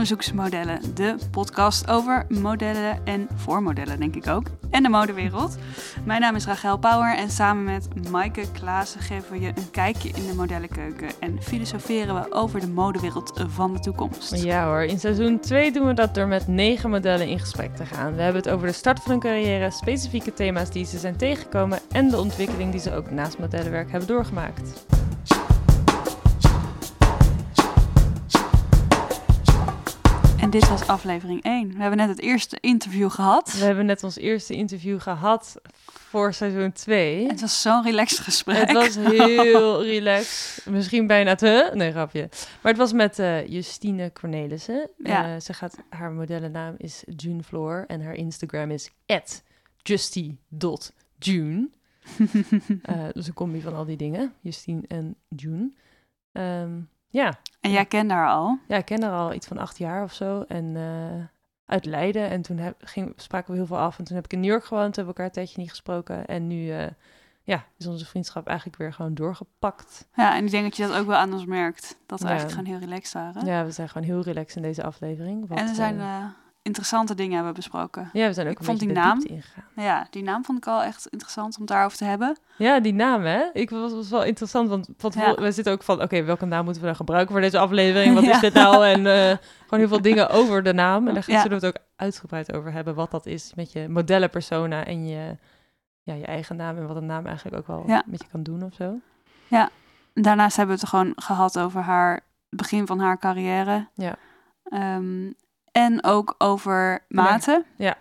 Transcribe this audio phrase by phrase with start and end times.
[0.00, 5.56] Onderzoeksmodellen, de podcast over modellen en voor modellen, denk ik ook, en de modewereld.
[6.04, 10.08] Mijn naam is Rachel Power en samen met Maaike Klaassen geven we je een kijkje
[10.08, 14.42] in de modellenkeuken en filosoferen we over de modewereld van de toekomst.
[14.42, 17.86] Ja hoor, in seizoen 2 doen we dat door met negen modellen in gesprek te
[17.86, 18.14] gaan.
[18.14, 21.78] We hebben het over de start van hun carrière, specifieke thema's die ze zijn tegengekomen
[21.90, 24.86] en de ontwikkeling die ze ook naast modellenwerk hebben doorgemaakt.
[30.40, 31.68] En dit was aflevering 1.
[31.68, 33.52] We hebben net het eerste interview gehad.
[33.52, 37.26] We hebben net ons eerste interview gehad voor seizoen 2.
[37.26, 38.56] Het was zo'n relaxed gesprek.
[38.56, 40.66] Het was heel relaxed.
[40.66, 41.70] Misschien bijna te...
[41.74, 42.28] Nee, grapje.
[42.62, 44.90] Maar het was met uh, Justine Cornelissen.
[44.96, 45.34] Ja.
[45.34, 48.90] Uh, ze gaat, haar modellennaam is June Floor en haar Instagram is
[49.82, 51.68] justy.june.
[52.18, 54.34] uh, dus een combi van al die dingen.
[54.40, 55.72] Justine en June.
[56.32, 57.38] Um, ja.
[57.60, 58.58] En jij kende haar al?
[58.68, 60.44] Ja, ik ken haar al iets van acht jaar of zo.
[60.48, 61.24] En uh,
[61.64, 62.28] uit Leiden.
[62.28, 63.98] En toen heb, ging, spraken we heel veel af.
[63.98, 64.96] En toen heb ik in New York gewoond.
[64.96, 66.26] Hebben we elkaar een tijdje niet gesproken.
[66.26, 66.86] En nu uh,
[67.42, 70.08] ja, is onze vriendschap eigenlijk weer gewoon doorgepakt.
[70.14, 71.96] Ja, en ik denk dat je dat ook wel aan ons merkt.
[72.06, 72.30] Dat we ja.
[72.30, 73.46] eigenlijk gewoon heel relaxed waren.
[73.46, 75.48] Ja, we zijn gewoon heel relaxed in deze aflevering.
[75.48, 75.96] Wat, en er zijn...
[75.96, 76.24] Uh,
[76.62, 78.10] interessante dingen hebben besproken.
[78.12, 79.26] Ja, we zijn ook ik een vond die naam.
[79.76, 82.36] Ja, die naam vond ik al echt interessant om daarover te hebben.
[82.56, 83.44] Ja, die naam, hè?
[83.52, 85.34] Ik was, was wel interessant, want van ja.
[85.34, 88.14] we zitten ook van, oké, okay, welke naam moeten we dan gebruiken voor deze aflevering?
[88.14, 88.34] Wat ja.
[88.34, 88.86] is dit nou?
[88.86, 91.08] En uh, gewoon heel veel dingen over de naam.
[91.08, 91.40] En daar ja.
[91.40, 95.36] zullen we het ook uitgebreid over hebben, wat dat is met je modellenpersona en je,
[96.02, 98.62] ja, je eigen naam en wat een naam eigenlijk ook wel met je kan doen
[98.62, 98.94] of zo.
[99.46, 99.70] Ja,
[100.14, 103.86] daarnaast hebben we het gewoon gehad over haar begin van haar carrière.
[103.94, 104.16] Ja.
[104.96, 105.34] Um,
[105.72, 107.64] en ook over maten.
[107.76, 107.96] Ja.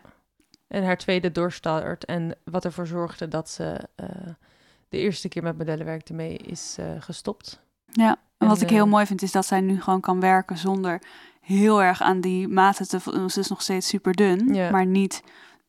[0.67, 4.05] En haar tweede doorstart en wat ervoor zorgde dat ze uh,
[4.89, 7.61] de eerste keer met modellen werkte mee is uh, gestopt.
[7.85, 11.01] Ja, en wat ik heel mooi vind is dat zij nu gewoon kan werken zonder
[11.41, 12.99] heel erg aan die maten te...
[13.29, 14.69] Ze is nog steeds super dun, ja.
[14.69, 15.23] maar niet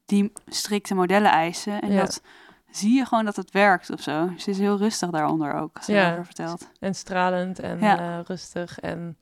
[0.05, 1.81] die strikte modellen eisen.
[1.81, 2.01] En Ja.
[2.01, 2.23] dat
[2.71, 4.33] zie je gewoon dat het werkt of zo.
[4.37, 6.25] Ze is heel rustig daaronder ook, als ze Ja.
[6.25, 6.69] vertelt.
[6.81, 7.99] En stralend en Ja.
[7.99, 9.17] eh, rustig en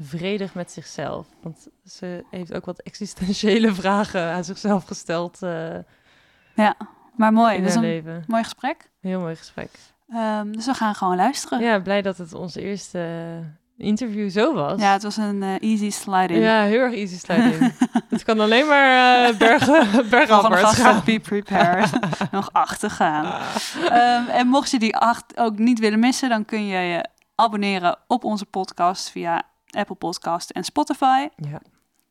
[0.00, 1.26] vredig met zichzelf.
[1.42, 5.74] Want ze heeft ook wat existentiële vragen aan zichzelf gesteld eh,
[6.54, 6.76] Ja,
[7.16, 7.54] maar mooi.
[7.54, 8.24] in Dat is haar een leven.
[8.26, 8.90] mooi gesprek.
[9.00, 9.70] Heel mooi gesprek.
[10.08, 11.60] Ehm, dus we gaan gewoon luisteren.
[11.60, 14.80] Ja, blij dat het onze eerste eh, interview zo was.
[14.80, 16.40] Ja, het was een eh, easy slide-in.
[16.40, 17.72] Ja, heel erg easy sliding.
[18.08, 21.02] het kan alleen maar eh bergen, bergafwaarts gaan.
[21.04, 21.90] be prepared.
[22.30, 23.42] Nog acht te gaan.
[23.88, 27.04] Ehm, en mocht je die acht ook niet willen missen, dan kun je je
[27.34, 31.28] abonneren op onze podcast via Apple Podcast en Spotify.
[31.36, 31.62] Ja,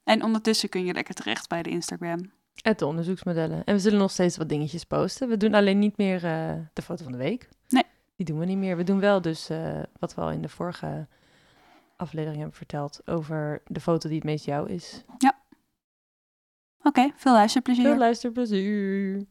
[0.03, 2.31] En ondertussen kun je lekker terecht bij de Instagram.
[2.61, 3.63] het de onderzoeksmodellen.
[3.63, 5.29] En we zullen nog steeds wat dingetjes posten.
[5.29, 7.49] We doen alleen niet meer eh, de foto van de week.
[7.69, 7.83] Nee.
[8.15, 8.77] Die doen we niet meer.
[8.77, 11.07] We doen wel dus eh, wat we al in de vorige
[11.95, 15.03] aflevering hebben verteld over de foto die het meest jou is.
[16.81, 17.83] Oké, veel luisterplezier.
[17.83, 19.25] Veel luisterplezier.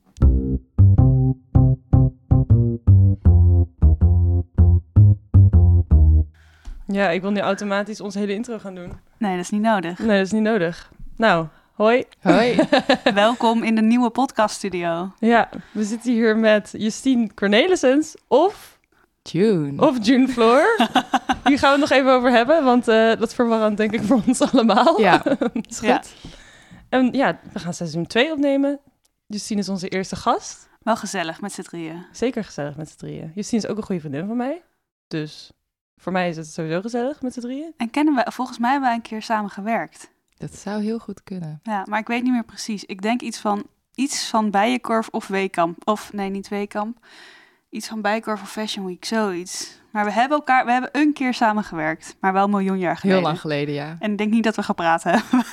[6.86, 8.92] Ja, ik wil nu automatisch ons hele intro gaan doen.
[9.18, 9.98] Nee, dat is niet nodig.
[9.98, 10.90] Nee, dat is niet nodig.
[11.16, 12.04] Nou, hoi.
[12.20, 12.56] Hoi.
[13.14, 15.12] Welkom in de nieuwe podcaststudio.
[15.18, 18.78] Ja, we zitten hier met Justine Cornelissens of,
[19.22, 19.86] June.
[19.86, 20.76] of June Floor.
[21.44, 24.02] Hier gaan we het nog even over hebben, want eh, dat is verwarrend denk ik
[24.02, 25.00] voor ons allemaal.
[25.00, 25.24] Ja.
[25.68, 25.88] is goed.
[25.88, 26.02] Ja.
[26.88, 28.80] En ja, we gaan seizoen 2 opnemen.
[29.26, 30.68] Justine is onze eerste gast.
[30.82, 32.06] Wel gezellig met z'n drieën.
[32.12, 33.32] Zeker gezellig met z'n drieën.
[33.34, 34.62] Justine is ook een goede vriendin van mij.
[35.08, 35.52] Dus
[35.96, 37.72] voor mij is het sowieso gezellig met z'n drieën.
[37.76, 40.10] En kennen we, volgens mij hebben wij een keer samen gewerkt.
[40.36, 41.60] Dat zou heel goed kunnen.
[41.62, 42.84] Ja, maar ik weet niet meer precies.
[42.84, 45.88] Ik denk iets van, iets van Bijenkorf of Weekamp.
[45.88, 47.06] Of nee, niet Weekamp.
[47.70, 49.80] Iets van Bijenkorf of Fashion Week, zoiets.
[49.92, 52.16] Maar we hebben elkaar, we hebben een keer samen gewerkt.
[52.20, 53.18] Maar wel een miljoen jaar geleden.
[53.18, 53.96] Heel lang geleden, ja.
[53.98, 55.22] En ik denk niet dat we gepraat hebben.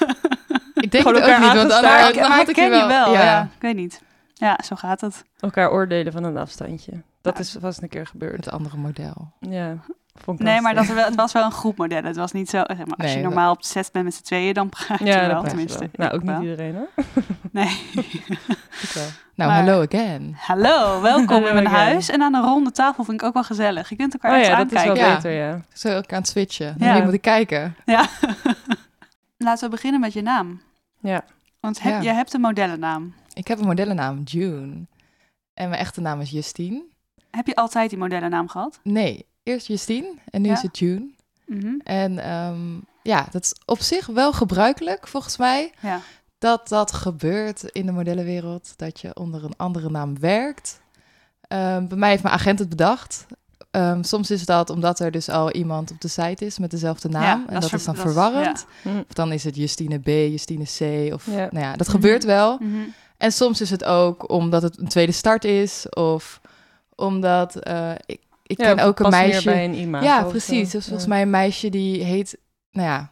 [0.73, 2.77] Ik denk Gewoon het ook niet, want maar dan ik, maar had ik ik ken
[2.77, 3.13] je wel.
[3.13, 3.23] Ja.
[3.23, 4.01] Ja, ik weet niet.
[4.33, 5.23] Ja, zo gaat het.
[5.39, 7.03] Elkaar oordelen van een afstandje.
[7.23, 8.45] Dat is vast een keer gebeurd.
[8.45, 9.31] het andere model.
[9.39, 9.75] Ja,
[10.15, 12.03] vond ik Nee, maar dat wel, het was wel een groepmodel.
[12.03, 14.13] Het was niet zo, zeg maar, als Nee, je dat- normaal op set bent met
[14.13, 15.79] z'n tweeën, dan praat je wel, tenminste.
[15.79, 15.89] wel.
[16.07, 16.89] Nou, ook niet iedereen hoor.
[17.51, 17.89] Nee.
[18.93, 19.03] Wel.
[19.35, 20.35] Nou, Maar- hello again.
[20.39, 21.81] Hallo, welkom in mijn again.
[21.81, 22.09] huis.
[22.09, 23.89] En aan een ronde tafel vind ik ook wel gezellig.
[23.89, 24.95] Je kunt elkaar Oh eens ja, dat is wel.
[24.95, 25.15] Ja.
[25.15, 25.61] beter, ja.
[25.73, 26.75] Zo ook aan het switchen.
[26.77, 26.93] Ja.
[26.93, 27.75] Wie moet ik kijken?
[27.85, 28.07] Ja.
[29.37, 30.61] Laten we beginnen met je naam.
[30.99, 31.23] Ja.
[31.59, 32.01] Want heb, Ja.
[32.01, 33.13] je hebt een modellennaam.
[33.33, 34.85] Ik heb een modellennaam, June.
[35.53, 36.83] En mijn echte naam is Justine.
[37.37, 38.79] Heb je altijd die modellennaam gehad?
[38.83, 40.53] Nee, eerst Justine en nu Ja.
[40.53, 41.07] is het June.
[41.45, 41.73] Mhm.
[41.83, 42.61] En ehm,
[43.03, 45.71] ja, dat is op zich wel gebruikelijk volgens mij.
[45.81, 45.99] Ja.
[46.37, 50.81] dat dat gebeurt in de modellenwereld, dat je onder een andere naam werkt.
[51.47, 53.25] Ehm, bij mij heeft mijn agent het bedacht.
[53.71, 57.09] ehm, soms is dat omdat er dus al iemand op de site is met dezelfde
[57.09, 57.45] naam.
[57.47, 58.65] en dat, is, dan verwarrend.
[58.81, 58.89] Hm.
[58.89, 61.13] Of dan is het Justine B, Justine C.
[61.13, 61.47] Of, Ja.
[61.51, 62.57] Nou ja, dat gebeurt wel.
[62.59, 62.75] Mhm.
[63.17, 65.89] En soms is het ook omdat het een tweede start is.
[65.89, 66.41] Of
[66.95, 69.43] omdat eh, ik, ik Ja, ken ook een meisje.
[69.49, 70.69] bij een imago ja, precies.
[70.71, 72.37] Dus volgens mij een meisje die heet,
[72.71, 73.11] nou ja,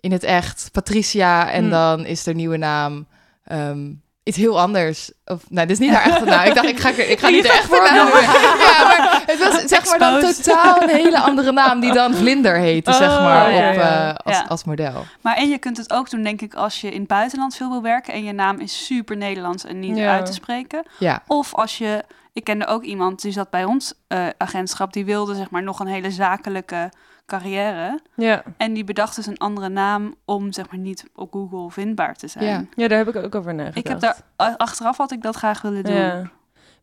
[0.00, 1.50] in het echt Patricia.
[1.50, 1.70] En Hm.
[1.70, 3.06] dan is de nieuwe naam
[3.44, 3.92] ehm,
[4.22, 5.10] iets heel anders.
[5.24, 6.44] Of, nou, dit is niet haar echte naam.
[6.46, 8.06] Ik dacht, ik ga, ik ga niet de echte naam.
[8.06, 12.56] Ja, maar het was zeg maar dan totaal een hele andere naam die dan Vlinder
[12.58, 14.08] heette, zeg Oh, maar, ja, op, ja.
[14.08, 14.44] eh, als, Ja.
[14.48, 15.04] als model.
[15.20, 17.70] Maar en je kunt het ook doen, denk ik, als je in het buitenland veel
[17.70, 20.12] wil werken en je naam is super Nederlands en niet Ja.
[20.12, 20.82] uit te spreken.
[20.98, 25.04] Ja, Of als je, ik kende ook iemand die zat bij ons eh, agentschap, die
[25.04, 26.92] wilde zeg maar nog een hele zakelijke
[27.26, 28.00] carrière.
[28.16, 28.42] Ja.
[28.56, 32.28] En die bedacht dus een andere naam om zeg maar niet op Google vindbaar te
[32.28, 32.44] zijn.
[32.44, 32.64] Ja.
[32.74, 33.78] ja, daar heb ik ook over nagedacht.
[33.78, 34.16] Ik heb daar,
[34.56, 35.94] achteraf had ik dat graag willen doen.
[35.94, 36.30] Ja.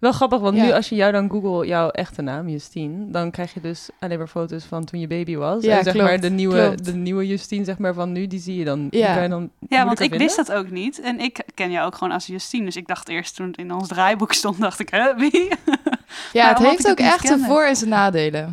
[0.01, 3.53] Wel grappig, want nu als je jou dan Google jouw echte naam, Justine, dan krijg
[3.53, 5.63] je dus alleen maar foto's van toen je baby was.
[5.63, 6.85] Ja, en zeg klopt, maar de nieuwe, klopt.
[6.85, 8.87] de nieuwe Justine zeg maar van nu, die zie je dan.
[8.89, 9.13] Ja.
[9.13, 11.01] kan je dan Ja, want ik wist dat ook niet.
[11.01, 12.65] En ik ken jou ook gewoon als Justine.
[12.65, 15.47] Dus ik dacht eerst toen het in ons draaiboek stond, dacht ik, hè, wie?
[16.33, 18.43] ja het heeft ook echt zijn voor- en zijn nadelen.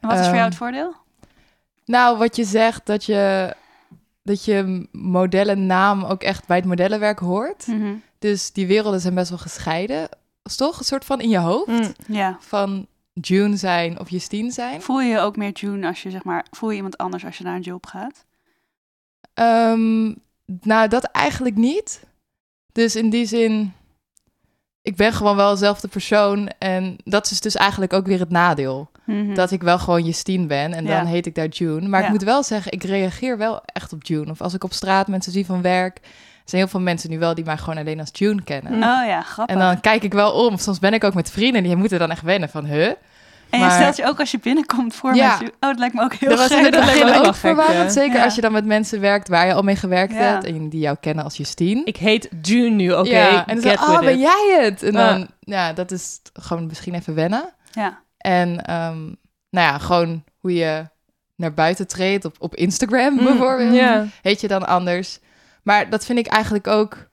[0.00, 0.94] En wat is voor jou Ehm, het voordeel?
[1.84, 3.54] Nou, wat je zegt, dat je,
[4.22, 7.66] dat je modellennaam ook echt bij het modellenwerk hoort.
[7.66, 7.94] Mhm.
[8.18, 10.08] Dus die werelden zijn best wel gescheiden.
[10.42, 11.92] Is toch een soort van in je hoofd Mm.
[12.06, 12.36] Ja.
[12.40, 14.82] van June zijn of Justine zijn.
[14.82, 17.38] Voel je je ook meer June als je zeg maar, voel je iemand anders als
[17.38, 18.24] je naar een job gaat?
[19.34, 20.04] Ehm,
[20.60, 22.04] nou, dat eigenlijk niet.
[22.72, 23.72] Dus in die zin,
[24.82, 26.48] ik ben gewoon wel dezelfde persoon.
[26.58, 28.90] En dat is dus eigenlijk ook weer het nadeel.
[29.06, 29.34] Mhm.
[29.34, 30.96] Dat ik wel gewoon Justine ben en Ja.
[30.96, 31.88] dan heet ik daar June.
[31.88, 32.06] Maar Ja.
[32.06, 34.30] ik moet wel zeggen, ik reageer wel echt op June.
[34.30, 36.02] Of als ik op straat mensen zie van werk, er
[36.52, 38.72] zijn heel veel mensen nu wel die mij gewoon alleen als June kennen.
[38.72, 38.82] Mm.
[38.82, 39.56] Oh ja, grappig.
[39.56, 40.58] En dan kijk ik wel om.
[40.58, 42.86] Soms ben ik ook met vrienden die moeten dan echt wennen van, huh?
[42.86, 45.28] En je maar- stelt je ook als je binnenkomt voor Ja.
[45.30, 45.46] met je...
[45.46, 46.64] Oh, dat lijkt me ook heel Dat was in gek.
[46.64, 47.92] het dat lijkt me begin ook verwarrend.
[47.92, 48.24] Zeker Ja.
[48.24, 50.18] als je dan met mensen werkt waar je al mee gewerkt Ja.
[50.18, 50.44] hebt.
[50.44, 51.84] En die jou kennen als Justine.
[51.84, 53.08] Ik heet June nu, oké.
[53.10, 54.20] ja, en dan oh, ben it.
[54.20, 54.82] jij het?
[54.82, 55.08] En Ja.
[55.12, 57.44] dan, ja, dat is gewoon misschien even wennen.
[57.72, 57.98] Ja.
[58.18, 58.98] En ehm,
[59.50, 60.84] nou ja, gewoon hoe je
[61.36, 63.74] naar buiten treedt op, op Instagram Mm, bijvoorbeeld.
[63.74, 64.06] Ja.
[64.22, 65.18] Heet je dan anders.
[65.62, 67.10] Maar dat vind ik eigenlijk ook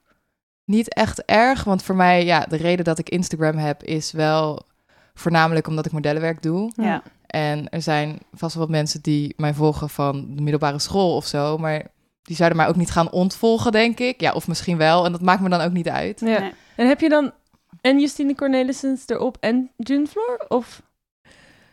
[0.64, 1.64] niet echt erg.
[1.64, 4.62] Want voor mij, ja, de reden dat ik Instagram heb is wel
[5.14, 6.72] voornamelijk omdat ik modellenwerk doe.
[6.74, 7.02] Ja.
[7.26, 11.26] En er zijn vast wel wat mensen die mij volgen van de middelbare school of
[11.26, 11.58] zo.
[11.58, 11.86] Maar
[12.22, 14.20] die zouden mij ook niet gaan ontvolgen, denk ik.
[14.20, 15.04] Ja, of misschien wel.
[15.04, 16.20] En dat maakt me dan ook niet uit.
[16.20, 16.40] ja.
[16.40, 16.52] Nee.
[16.76, 17.32] En heb je dan
[17.80, 20.44] en Justine Cornelissens erop en June Floor?
[20.48, 20.82] Of?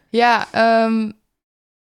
[0.10, 1.12] Ja, ehm,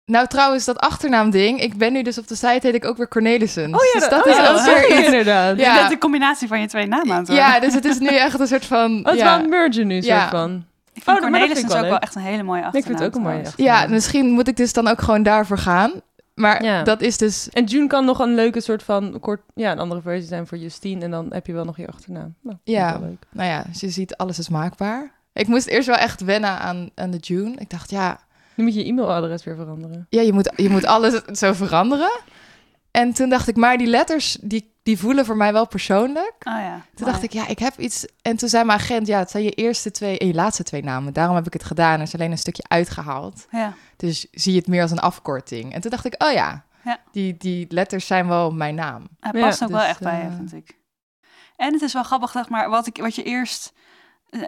[0.05, 1.59] nou trouwens, dat achternaamding.
[1.61, 3.71] Ik ben nu dus op de site, heet ik ook weer Cornelissen.
[3.71, 5.05] dus dat oh is ja, ook weer ik iets.
[5.05, 5.57] inderdaad.
[5.59, 5.73] Ja.
[5.73, 7.25] Je bent de combinatie van je twee namen aan.
[7.27, 8.91] Ja, dus het is nu echt een soort van...
[8.99, 9.35] Oh, het is ja.
[9.35, 10.19] wel een merger nu, Ja.
[10.19, 10.65] soort van.
[10.93, 12.65] Ik Oh, vind vind Cornelissen ik is wel ook wel echt een hele mooie Ik
[12.65, 12.87] achternaam.
[12.87, 13.75] vind het ook een mooie achternaam.
[13.81, 15.91] Ja, misschien moet ik dus dan ook gewoon daarvoor gaan.
[16.33, 16.83] Maar Ja.
[16.83, 17.49] dat is dus...
[17.49, 20.57] En June kan nog een leuke soort van kort, ja, een andere versie zijn voor
[20.57, 21.03] Justine.
[21.03, 22.35] En dan heb je wel nog je achternaam.
[22.41, 22.97] Nou, ik Ja.
[23.01, 23.23] leuk.
[23.29, 25.11] Nou ja, dus je ziet, alles is maakbaar.
[25.33, 27.53] Ik moest eerst wel echt wennen aan, aan de June.
[27.57, 28.19] Ik dacht, ja,
[28.55, 30.07] Nu moet je je e-mailadres weer veranderen.
[30.09, 32.11] ja je, moet, je moet alles zo veranderen.
[32.91, 36.33] En toen dacht ik, maar die letters, die, die voelen voor mij wel persoonlijk.
[36.39, 36.81] Oh ja.
[36.95, 38.05] Toen dacht ik, ja, ik heb iets.
[38.21, 40.83] En toen zei mijn agent, ja, het zijn je eerste twee en je laatste twee
[40.83, 41.13] namen.
[41.13, 41.95] Daarom heb ik het gedaan.
[41.95, 43.47] Er is alleen een stukje uitgehaald.
[43.51, 43.73] Ja.
[43.97, 45.73] Dus zie je het meer als een afkorting.
[45.73, 46.99] En toen dacht ik, oh ja, Ja.
[47.11, 49.07] Die, die letters zijn wel mijn naam.
[49.19, 50.77] Hij Ja, past ook wel dus, echt bij je, eh, vind ik.
[51.55, 53.82] En het is wel grappig, zeg maar, wat, ik, wat je eerst eh,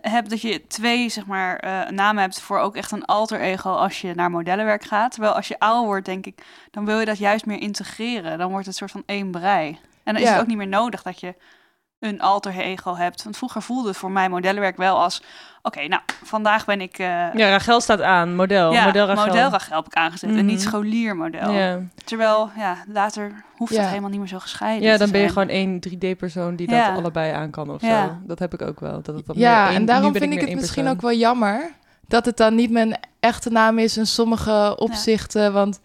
[0.02, 3.70] hebt, dat je twee, zeg maar, eh, namen hebt voor ook echt een alter ego
[3.70, 5.12] als je naar modellenwerk gaat.
[5.12, 8.38] Terwijl als je ouder wordt, denk ik, dan wil je dat juist meer integreren.
[8.38, 9.80] Dan wordt het een soort van één brei.
[10.04, 11.36] En dan is het ook niet meer nodig dat je
[12.10, 13.24] een alter ego hebt.
[13.24, 15.22] Want vroeger voelde het voor mij modellenwerk wel als...
[15.62, 16.98] Oké, nou, vandaag ben ik...
[17.00, 18.36] eh, Ja, Rachel staat aan.
[18.36, 18.72] Model.
[18.74, 19.26] ja, model Rachel.
[19.26, 20.68] model Rachel heb ik aangezet en niet Mhm.
[20.68, 21.52] scholiermodel.
[21.52, 21.80] Ja.
[22.04, 25.48] Terwijl, ja, later hoeft het helemaal niet meer zo gescheiden ja, dan ben je gewoon
[25.50, 26.88] één 3D-persoon die Ja.
[26.90, 28.06] dat allebei aan kan of Ja.
[28.06, 28.12] zo.
[28.28, 29.02] Dat heb ik ook wel.
[29.02, 30.88] Dat het dan Ja, één- en daarom vind ik het misschien persoon.
[30.88, 31.72] ook wel jammer
[32.08, 35.54] dat het dan niet mijn echte naam is in sommige opzichten.
[35.54, 35.80] Want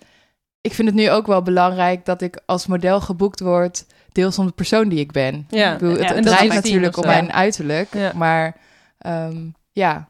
[0.60, 3.84] ik vind het nu ook wel belangrijk dat ik als model geboekt word,
[4.20, 5.46] deels om de persoon die ik ben.
[5.48, 8.12] Ja, Ik bedoel, het, Ja, het en dat draait is natuurlijk om mijn uiterlijk, Ja.
[8.14, 8.56] maar
[8.98, 9.36] ehm,
[9.72, 10.08] ja,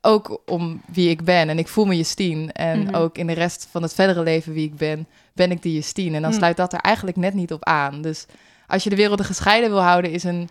[0.00, 1.48] ook om wie ik ben.
[1.48, 2.52] En ik voel me Justine.
[2.52, 2.94] En Mhm.
[2.94, 6.16] ook in de rest van het verdere leven wie ik ben, ben ik die Justine.
[6.16, 6.36] En dan Mm.
[6.36, 8.02] sluit dat er eigenlijk net niet op aan.
[8.02, 8.26] Dus
[8.66, 10.48] als je de werelden gescheiden wil houden, is een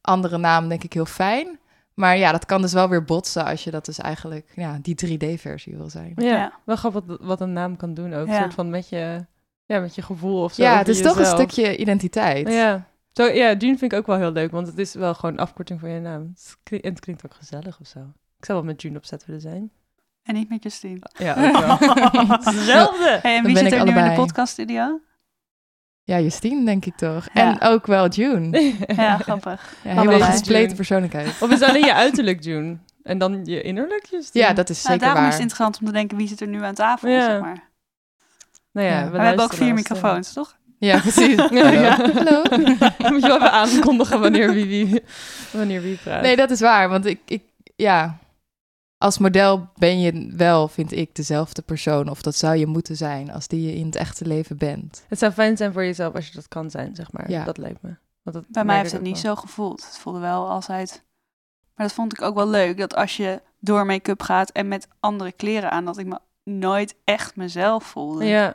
[0.00, 1.58] andere naam denk ik heel fijn.
[1.94, 4.94] Maar ja, dat kan dus wel weer botsen als je dat dus eigenlijk, ja, die
[4.94, 6.12] 3D-versie wil zijn.
[6.16, 6.52] Ja, Ja.
[6.64, 8.26] wel grappig wat, wat een naam kan doen ook.
[8.26, 8.32] Ja.
[8.34, 9.24] Een soort van met je,
[9.68, 10.62] ja, met je gevoel of zo.
[10.62, 12.48] Ja, het is toch een stukje identiteit.
[12.48, 12.86] Ja.
[13.12, 15.40] Zo, ja, June vind ik ook wel heel leuk, want het is wel gewoon een
[15.40, 16.32] afkorting van je naam.
[16.34, 17.98] Het klinkt, en het klinkt ook gezellig of zo.
[18.38, 19.70] Ik zou wel met June opzet willen zijn.
[20.22, 21.00] En niet met Justine.
[21.18, 21.78] Ja, ook wel.
[22.28, 23.18] Hetzelfde.
[23.22, 25.00] Hey, en wie ben zit ik er nu in de podcaststudio?
[26.02, 27.28] Ja, Justine denk ik toch.
[27.34, 27.50] Ja.
[27.50, 28.74] En ook wel June.
[28.96, 29.74] Ja, grappig.
[29.84, 30.16] Ja, Allebei.
[30.16, 31.26] hele gespleten persoonlijkheid.
[31.42, 32.76] Of is alleen je uiterlijk, June?
[33.02, 34.44] En dan je innerlijk, Justine?
[34.44, 36.48] Ja, dat is Nou, zeker daarom is het interessant om te denken wie zit er
[36.48, 37.24] nu aan tafel, Ja.
[37.24, 37.67] zeg maar.
[38.78, 39.10] Nou ja, Ja.
[39.10, 40.56] We hebben ook vier microfoons, toch?
[40.78, 41.36] Ja, precies.
[41.50, 42.12] Ja, ja.
[42.12, 42.42] Hallo.
[42.42, 42.60] Dan
[43.12, 45.02] moet je wel even aankondigen wanneer wie, wie,
[45.52, 46.22] wanneer wie praat.
[46.22, 46.88] Nee, dat is waar.
[46.88, 47.42] Want ik, ik,
[47.76, 48.18] ja,
[48.98, 52.08] als model ben je wel, vind ik, dezelfde persoon.
[52.08, 55.04] Of dat zou je moeten zijn als die je in het echte leven bent.
[55.08, 57.30] Het zou fijn zijn voor jezelf als je dat kan zijn, zeg maar.
[57.30, 57.44] Ja.
[57.44, 57.96] Dat lijkt me.
[58.22, 59.34] Want dat Bij mij heeft het niet wel.
[59.34, 59.86] zo gevoeld.
[59.86, 61.06] Het voelde wel altijd...
[61.74, 64.88] Maar dat vond ik ook wel leuk, dat als je door make-up gaat en met
[65.00, 66.18] andere kleren aan, dat ik me
[66.48, 68.24] nooit echt mezelf voelde.
[68.24, 68.54] Ja,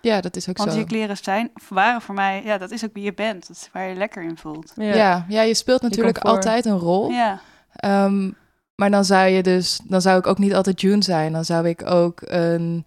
[0.00, 0.78] Ja, dat is ook Want zo.
[0.78, 3.46] je kleren zijn, of waren voor mij, ja, dat is ook wie je bent.
[3.48, 4.72] Dat is waar je lekker in voelt.
[4.76, 4.94] ja.
[4.94, 5.24] Ja.
[5.28, 7.10] Ja, je speelt natuurlijk altijd een rol.
[7.10, 7.40] Ja,
[7.72, 8.30] Ehm,
[8.74, 11.32] maar dan zou je dus, dan zou ik ook niet altijd June zijn.
[11.32, 12.84] Dan zou ik ook een,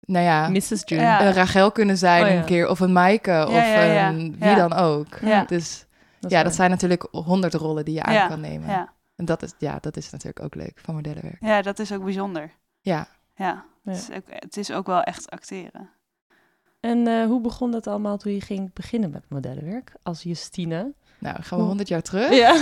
[0.00, 0.82] nou ja, Mrs.
[0.84, 1.02] June.
[1.02, 1.26] Ja.
[1.26, 2.36] een Rachel kunnen zijn Oh, ja.
[2.36, 2.68] een keer.
[2.68, 3.44] Of een Maaike.
[3.48, 4.08] of ja, ja.
[4.08, 4.54] een wie Ja.
[4.68, 5.18] dan ook.
[5.20, 5.44] Ja.
[5.44, 5.86] Dus
[6.20, 6.44] ja, waar.
[6.44, 8.26] dat zijn natuurlijk honderd rollen die je aan Ja.
[8.28, 8.68] kan nemen.
[8.68, 8.92] ja.
[9.16, 11.36] En dat is, ja, dat is natuurlijk ook leuk van modellenwerk.
[11.40, 12.50] ja, dat is ook bijzonder.
[12.80, 13.06] Ja.
[13.34, 13.90] Ja, Ja.
[13.92, 15.90] Het, is ook, het is ook wel echt acteren.
[16.80, 20.92] En eh, hoe begon dat allemaal toen je ging beginnen met modellenwerk als Justine?
[21.18, 22.32] Nou, gaan we honderd jaar terug.
[22.34, 22.52] Ja.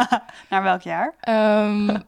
[0.50, 1.14] Naar welk jaar?
[1.20, 1.98] Ehm,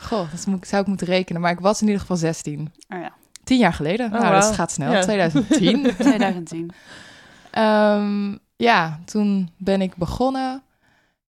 [0.00, 1.40] goh, dat moet, zou ik moeten rekenen.
[1.40, 2.72] Maar ik was in ieder geval 16.
[2.88, 3.12] Oh ja,
[3.44, 4.10] Tien jaar geleden.
[4.10, 4.40] nou, wauw.
[4.40, 4.92] dat gaat snel.
[4.92, 5.00] Ja.
[5.00, 5.94] 2010.
[5.98, 6.70] 2010.
[7.50, 10.62] Ehm, ja, toen ben ik begonnen.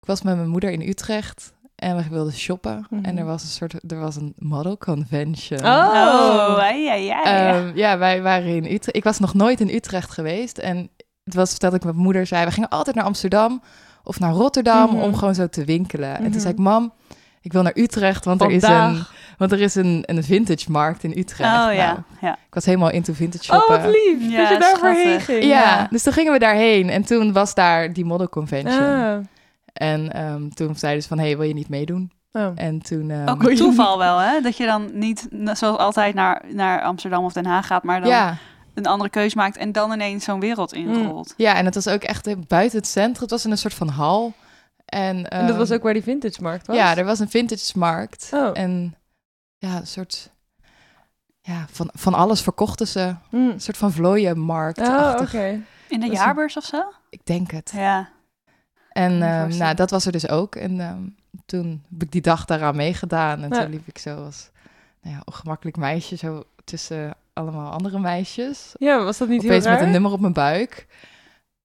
[0.00, 2.86] Ik was met mijn moeder in Utrecht en we wilden shoppen.
[2.90, 3.04] Mhm.
[3.04, 5.58] En er was een soort, er was een model convention.
[5.60, 5.66] Oh.
[5.66, 7.10] Oh, ai, ai.
[7.10, 8.96] Ehm, ja, wij waren in Utrecht.
[8.96, 10.58] Ik was nog nooit in Utrecht geweest.
[10.58, 10.90] En
[11.24, 13.62] het was dat ik met mijn moeder zei, we gingen altijd naar Amsterdam
[14.04, 15.00] of naar Rotterdam Mhm.
[15.02, 16.16] om gewoon zo te winkelen.
[16.16, 16.30] En Mhm.
[16.30, 16.92] toen zei ik, mam,
[17.40, 19.04] ik wil naar Utrecht, want er is een,
[19.38, 21.50] want er is een, een vintage markt in Utrecht.
[21.50, 22.32] Oh Nou, ja, ja.
[22.32, 23.82] ik was helemaal into vintage Oh, shoppen.
[23.82, 24.30] wat lief.
[24.30, 25.24] Ja, dat je daarvoor heen schattig.
[25.24, 25.44] ging.
[25.44, 28.82] Ja, dus toen gingen we daarheen en toen was daar die model convention.
[28.94, 29.16] Ah.
[29.72, 32.12] En ehm, toen zeiden ze van, hey, wil je niet meedoen?
[32.32, 32.52] Oh.
[32.54, 33.10] En toen...
[33.10, 34.40] ehm, Ook een toeval wel, hè?
[34.40, 38.08] Dat je dan niet zoals altijd naar, naar Amsterdam of Den Haag gaat, maar dan
[38.10, 38.36] ja,
[38.74, 41.34] een andere keus maakt en dan ineens zo'n wereld inrolt.
[41.36, 43.22] ja, en het was ook echt buiten het centrum.
[43.22, 44.32] Het was in een soort van hal.
[44.84, 46.76] En, En dat was ehm, ook waar die vintage markt was?
[46.76, 48.30] Ja, er was een vintage markt.
[48.34, 48.50] Oh.
[48.52, 48.94] En
[49.58, 50.30] ja, een soort...
[51.42, 53.14] Ja, van, van alles verkochten ze.
[53.30, 53.48] Mm.
[53.50, 54.78] Een soort van vlooienmarkt.
[54.78, 55.60] Oh, oké.
[55.88, 56.82] In de een- jaarbeurs of zo?
[57.10, 57.72] Ik denk het.
[57.74, 58.08] Ja.
[58.92, 60.54] En ehm, nou, dat was er dus ook.
[60.56, 61.02] En ehm,
[61.46, 63.42] toen heb ik die dag daaraan meegedaan.
[63.42, 63.60] En Ja.
[63.62, 64.50] toen liep ik zo als
[65.02, 68.72] nou ja, ongemakkelijk meisje zo tussen allemaal andere meisjes.
[68.78, 69.86] Ja, was dat niet Opeens heel met raar?
[69.86, 70.86] een nummer op mijn buik.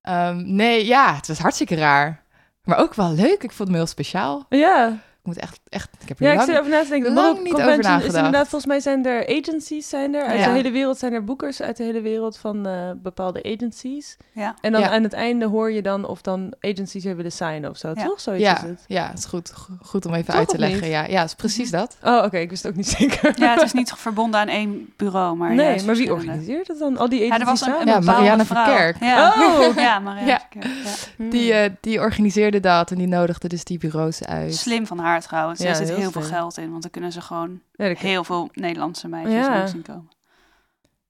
[0.01, 2.24] Ehm, nee, ja, het was hartstikke raar.
[2.63, 3.44] Maar ook wel leuk.
[3.44, 4.46] Ik vond me heel speciaal.
[4.50, 6.48] Ja, Ik moet echt, echt ik heb er ja ik lang...
[6.50, 7.15] zit erover na te denken.
[7.15, 8.15] De lang niet over is nagedacht.
[8.15, 10.25] inderdaad, volgens mij zijn er agencies zijn er.
[10.25, 10.46] Uit Ja.
[10.46, 14.17] de hele wereld zijn er boekers uit de hele wereld van eh, bepaalde agencies.
[14.32, 14.55] Ja.
[14.62, 14.89] En dan Ja.
[14.89, 18.03] aan het einde hoor je dan of dan agencies weer willen signen of zo, Ja.
[18.05, 18.20] toch?
[18.20, 18.84] Zoiets is ja, het.
[18.88, 20.82] ja, het is goed, go- goed om even Toch uit te leggen.
[20.82, 20.89] niet?
[20.91, 21.98] Ja, ja, het is precies dat.
[22.03, 23.34] Oh, oké, ik wist het ook niet zeker.
[23.39, 26.98] ja, het is niet verbonden aan één bureau, maar nee, maar wie organiseert het dan?
[26.98, 27.94] Al die Ja, er agencies was een, een samen?
[27.94, 28.46] Ja, bepaalde Marianne.
[28.46, 28.98] Verkerk.
[29.00, 29.75] Ja, Oh.
[29.88, 30.39] ja Marianne.
[30.51, 30.74] Verkerk.
[30.84, 30.91] Ja.
[31.15, 31.29] Hmm.
[31.29, 34.55] Die, eh, die organiseerde dat en die nodigde dus die bureaus uit.
[34.55, 35.60] Slim van haar trouwens.
[35.60, 38.24] Ja, er zit heel heel veel geld in, want dan kunnen ze gewoon ja, heel
[38.24, 39.56] veel Nederlandse meisjes Ja.
[39.56, 40.10] langs zien komen.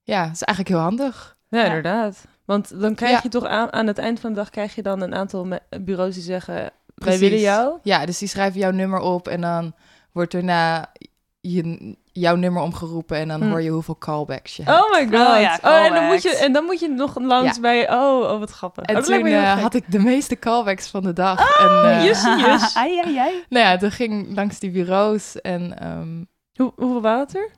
[0.02, 1.36] Ja, dat is eigenlijk heel handig.
[1.48, 1.64] ja, Ja.
[1.66, 2.24] inderdaad.
[2.44, 3.20] Want dan krijg Ja.
[3.22, 5.48] je toch aan, aan het eind van de dag krijg je dan een aantal
[5.80, 7.20] bureaus die zeggen, wij Precies.
[7.20, 7.78] willen jou.
[7.82, 9.74] Ja, dus die schrijven jouw nummer op en dan
[10.12, 10.92] wordt daarna
[11.40, 13.48] je, jouw nummer omgeroepen en dan Hm.
[13.48, 14.78] hoor je hoeveel callbacks je hebt.
[14.84, 15.12] Oh my god.
[15.34, 17.60] Oh ja, en, dan moet je, en dan moet je nog langs Ja.
[17.60, 17.92] bij...
[17.92, 18.84] Oh, oh, wat grappig.
[18.84, 21.58] En oh, toen eh, had ik de meeste callbacks van de dag.
[21.58, 22.74] en, eh, Jussie-jus.
[22.76, 23.44] ai, ai, ai.
[23.48, 27.50] Nou ja, toen ging langs die bureaus en ehm, Hoe, hoeveel waren het er?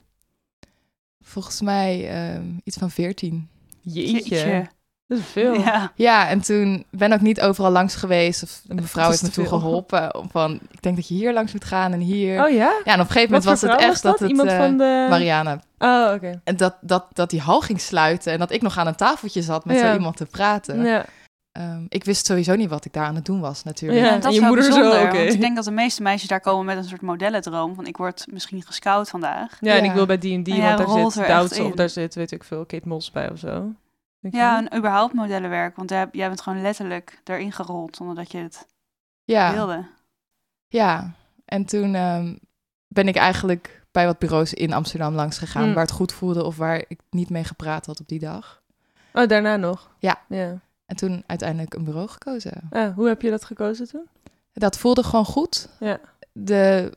[1.20, 3.48] volgens mij ehm, iets van veertien.
[3.82, 4.66] Jeetje.
[5.08, 5.54] Dat is veel.
[5.54, 5.92] Ja.
[5.94, 8.42] Ja, en toen ben ik niet overal langs geweest.
[8.42, 10.14] Of de mevrouw Dat heeft is me toen geholpen.
[10.14, 12.44] Om van, ik denk dat je hier langs moet gaan en hier.
[12.44, 12.80] Oh ja?
[12.84, 14.30] Ja, en op een gegeven moment was het echt dat, het...
[14.30, 15.06] Iemand eh, van de...
[15.10, 15.60] Marianne.
[15.78, 16.40] Oh, oké.
[16.44, 19.42] En dat, dat, dat die hal ging sluiten en dat ik nog aan een tafeltje
[19.42, 19.86] zat met Ja.
[19.86, 20.84] zo iemand te praten.
[20.84, 21.04] Ja.
[21.52, 24.00] Ehm, ik wist sowieso niet wat ik daar aan het doen was natuurlijk.
[24.00, 24.14] Ja.
[24.14, 26.64] Dat en is je moeder zo, want ik denk dat de meeste meisjes daar komen
[26.64, 27.74] met een soort modellendroom.
[27.74, 29.56] Van ik word misschien gescout vandaag.
[29.60, 32.32] Ja, en ik wil bij D&D, En want jij daar zit of daar zit, weet
[32.32, 33.72] ik veel, Kate Moss bij of zo.
[34.20, 35.76] Ja, en überhaupt modellenwerk.
[35.76, 38.66] Want jij, jij bent gewoon letterlijk erin gerold zonder dat je het
[39.25, 39.87] Ja, wilde.
[40.68, 41.12] ja.
[41.44, 42.34] En toen ehm,
[42.88, 45.68] ben ik eigenlijk bij wat bureaus in Amsterdam langs gegaan...
[45.68, 45.75] Mm.
[45.75, 48.62] waar het goed voelde of waar ik niet mee gepraat had op die dag.
[49.12, 49.90] Oh, daarna nog?
[49.98, 50.20] Ja.
[50.28, 50.58] ja.
[50.87, 52.52] En toen uiteindelijk een bureau gekozen.
[52.70, 54.08] Ah, hoe heb je dat gekozen toen?
[54.52, 55.68] Dat voelde gewoon goed.
[55.80, 56.00] Ja.
[56.32, 56.92] De,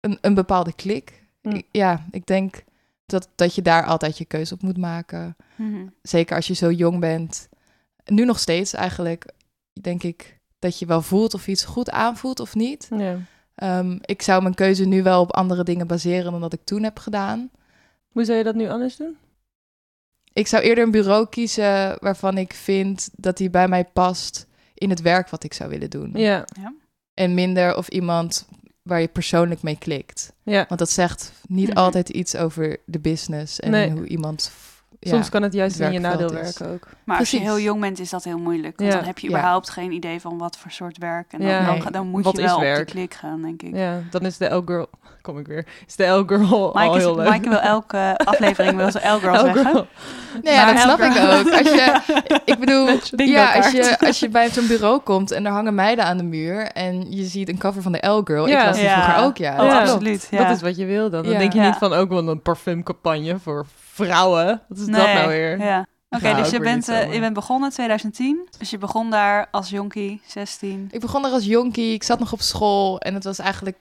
[0.00, 1.22] een, een bepaalde klik.
[1.40, 2.64] ik- ja, ik denk
[3.06, 5.36] dat, dat je daar altijd je keuze op moet maken.
[5.54, 5.86] Mhm.
[6.02, 7.48] Zeker als je zo jong bent.
[8.04, 9.32] Nu nog steeds eigenlijk,
[9.80, 12.88] denk ik dat je wel voelt of iets goed aanvoelt of niet.
[12.96, 13.18] Ja.
[13.54, 16.82] Ehm, ik zou mijn keuze nu wel op andere dingen baseren dan dat ik toen
[16.82, 17.50] heb gedaan.
[18.08, 19.16] Hoe zou je dat nu anders doen?
[20.32, 24.90] Ik zou eerder een bureau kiezen waarvan ik vind dat die bij mij past in
[24.90, 26.10] het werk wat ik zou willen doen.
[26.14, 26.44] Ja,
[27.14, 28.48] En minder of iemand
[28.86, 30.32] waar je persoonlijk mee klikt.
[30.42, 30.64] ja.
[30.68, 31.76] Want dat zegt niet Mhm.
[31.78, 33.90] altijd iets over de business en Nee.
[33.90, 34.50] hoe iemand.
[35.06, 36.88] Ja, Soms kan het juist het in je nadeel werken ook.
[37.04, 38.76] Maar als je heel jong bent, is dat heel moeilijk.
[38.78, 38.96] Want Ja.
[38.96, 39.36] dan heb je Ja.
[39.36, 41.32] überhaupt geen idee van wat voor soort werk.
[41.32, 41.76] En dan, Ja.
[41.90, 43.76] dan, moet Wat je wel op de klik gaan, denk ik.
[43.76, 44.88] Ja, dan is de L-girl...
[45.22, 45.66] Kom ik weer.
[45.86, 47.28] Is de L-girl al Mike, is, heel leuk.
[47.30, 49.86] Mike wil elke aflevering wil ze L-girl zeggen.
[50.42, 51.52] Nee, dat snap ik ook.
[51.52, 52.00] Als je,
[52.52, 56.04] ik bedoel, ja, als je, als je bij zo'n bureau komt en er hangen meiden
[56.04, 58.46] aan de muur en je ziet een cover van de L-girl.
[58.48, 58.60] Ja.
[58.60, 59.02] Ik was die Ja.
[59.02, 59.50] vroeger ook, ja.
[59.52, 59.80] Oh, dat Ja.
[59.80, 60.28] absoluut.
[60.30, 60.44] Ja.
[60.46, 61.22] Dat is wat je wil dan.
[61.22, 61.38] Dan Ja.
[61.38, 61.66] denk je Ja.
[61.66, 64.62] niet van ook wel een parfumcampagne voor vrouwen.
[64.68, 65.58] Wat is dat nou weer?
[65.58, 65.86] Ja.
[66.10, 68.48] Oké, dus je bent, eh, je bent begonnen in 2010.
[68.58, 70.88] Dus je begon daar als jonkie, 16.
[70.90, 73.78] Ik begon er als jonkie, ik zat nog op school en het was eigenlijk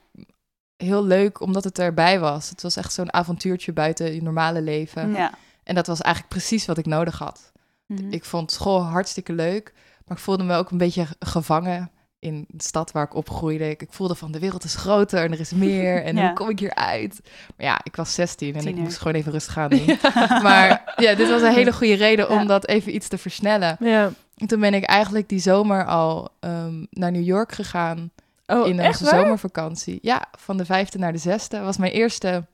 [0.78, 2.50] heel leuk omdat het erbij was.
[2.50, 5.12] Het was echt zo'n avontuurtje buiten je normale leven.
[5.12, 5.32] Ja.
[5.64, 7.52] En dat was eigenlijk precies wat ik nodig had.
[7.86, 8.12] Mhm.
[8.12, 9.74] Ik vond school hartstikke leuk,
[10.06, 11.92] maar ik voelde me ook een beetje gevangen
[12.26, 13.70] in de stad waar ik opgroeide.
[13.70, 16.26] Ik, ik voelde van de wereld is groter en er is meer en Ja.
[16.26, 17.20] hoe kom ik hier uit?
[17.58, 19.86] Maar ja, ik was 16 en ik moest gewoon even rustig gaan doen.
[20.44, 23.78] Maar ja, dit was een hele goede reden om dat even iets te versnellen.
[23.80, 24.12] Ja.
[24.38, 28.12] En toen ben ik eigenlijk die zomer al ehm, naar New York gegaan
[28.48, 30.00] Oh, in onze zomervakantie.
[30.02, 31.60] Ja, van de vijfde naar de zesde.
[31.60, 32.46] was mijn eerste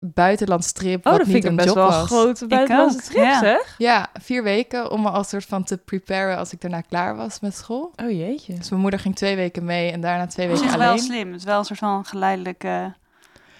[0.00, 2.06] buitenlandstrip Oh, wat dat niet vind ik een een best job wel was.
[2.06, 3.38] grote buitenlandse trip, ja.
[3.38, 3.74] zeg.
[3.78, 7.40] Ja, vier weken om me als soort van te preparen als ik daarna klaar was
[7.40, 7.92] met school.
[7.96, 8.54] Oh jeetje.
[8.54, 11.02] Dus mijn moeder ging twee weken mee en daarna twee Dat weken is wel alleen.
[11.02, 11.26] slim.
[11.30, 12.64] Het is wel een soort van geleidelijk...
[12.64, 12.84] eh,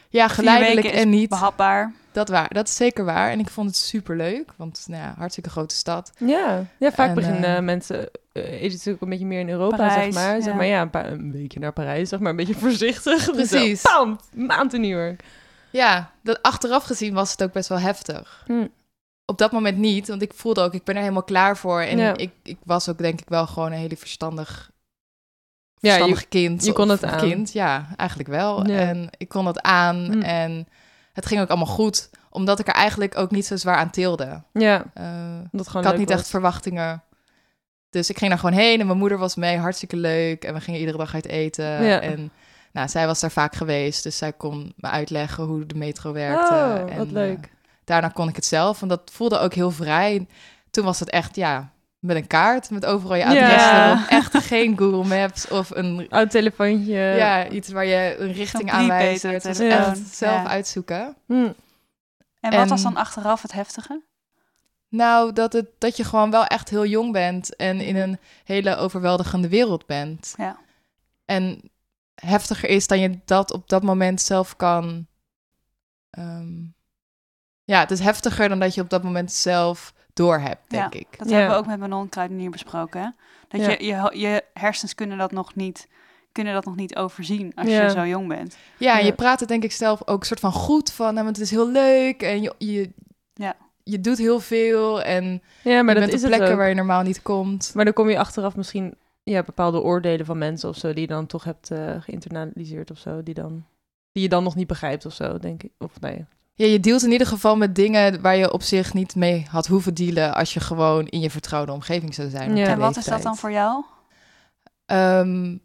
[0.09, 1.29] Ja, vier geleidelijk en niet.
[1.29, 1.93] behapbaar.
[2.13, 3.31] Dat, waar, dat is zeker waar.
[3.31, 6.13] En ik vond het super leuk, want nou ja, hartstikke grote stad.
[6.19, 8.09] Ja, ja vaak En, beginnen eh, mensen...
[8.33, 10.43] eh is het natuurlijk een beetje meer in Europa, Parijs, zeg maar.
[10.43, 12.31] Zeg maar ja, een, paar- een beetje naar Parijs, zeg maar.
[12.31, 13.25] Een beetje voorzichtig.
[13.31, 13.83] Dus Precies.
[13.83, 14.19] Bam!
[14.35, 15.23] Maand in New York.
[15.71, 18.43] Ja, dat achteraf gezien was het ook best wel heftig.
[18.47, 18.67] Hm.
[19.25, 21.81] Op dat moment niet, want ik voelde ook, ik ben er helemaal klaar voor.
[21.81, 22.17] En Ja.
[22.17, 24.71] ik, ik was ook denk ik wel gewoon een hele verstandig,
[25.79, 26.65] Ja, je- kind.
[26.65, 27.19] je kon het aan.
[27.19, 28.67] kind, ja, eigenlijk wel.
[28.67, 28.79] Ja.
[28.79, 30.21] En ik kon het aan Hm.
[30.23, 30.69] en
[31.13, 32.11] het ging ook allemaal goed.
[32.31, 34.43] Omdat ik er eigenlijk ook niet zo zwaar aan tilde.
[34.53, 35.05] Ja, Eh,
[35.53, 36.19] dat ik had niet was.
[36.19, 37.03] echt verwachtingen.
[37.91, 40.45] Dus ik ging daar gewoon heen en mijn moeder was mee, hartstikke leuk.
[40.45, 41.65] En we gingen iedere dag uit eten.
[41.85, 42.01] Ja.
[42.01, 42.31] En
[42.79, 46.55] nou, zij was daar vaak geweest, dus zij kon me uitleggen hoe de metro werkte.
[46.55, 47.51] Oh, en, wat eh, leuk.
[47.85, 50.27] daarna kon ik het zelf, en dat voelde ook heel vrij.
[50.71, 54.09] Toen was het echt, ja, met een kaart, met overal je adres Ja.
[54.09, 56.95] Echt geen Google Maps of een, Oud telefoontje.
[56.95, 59.23] ja, iets waar je een richting aanwijst.
[59.23, 60.47] Het was echt zelf Ja.
[60.49, 61.17] uitzoeken.
[61.27, 61.33] Hm.
[61.33, 64.03] En wat En- was dan achteraf het heftige?
[64.89, 68.77] Nou, dat, het, dat je gewoon wel echt heel jong bent en in een hele
[68.77, 70.35] overweldigende wereld bent.
[70.37, 70.57] Ja.
[71.25, 71.71] En
[72.25, 75.07] heftiger is dan je dat op dat moment zelf kan.
[76.11, 76.57] ehm,
[77.65, 81.19] ja, het is heftiger dan dat je op dat moment zelf doorhebt, denk ik.
[81.19, 81.35] Dat Ja.
[81.37, 83.01] hebben we ook met Manon Kruidenier besproken.
[83.01, 83.09] Hè?
[83.49, 83.71] Dat Ja.
[83.71, 85.89] je, je, je hersens kunnen dat nog niet
[86.33, 87.83] kunnen dat nog niet overzien als Ja.
[87.83, 88.57] je zo jong bent.
[88.79, 89.07] Ja, en Ja.
[89.07, 91.51] je praat het denk ik zelf ook soort van goed van, nou, want het is
[91.51, 92.91] heel leuk en je, je,
[93.35, 93.57] Ja.
[93.83, 95.25] je doet heel veel en
[95.63, 97.71] Ja, maar je dat bent is op plekken waar je normaal niet komt.
[97.75, 98.95] Maar dan kom je achteraf misschien
[99.31, 102.99] ja, bepaalde oordelen van mensen of zo die je dan toch hebt eh, geïnternaliseerd of
[102.99, 103.65] zo, die dan
[104.13, 105.71] die je dan nog niet begrijpt of zo, denk ik.
[105.79, 106.25] Of nee.
[106.55, 109.67] Ja, je dealt in ieder geval met dingen waar je op zich niet mee had
[109.67, 112.57] hoeven dealen als je gewoon in je vertrouwde omgeving zou zijn.
[112.57, 112.67] Ja.
[112.67, 113.85] En wat is dat dan voor jou?
[114.87, 115.57] Ehm,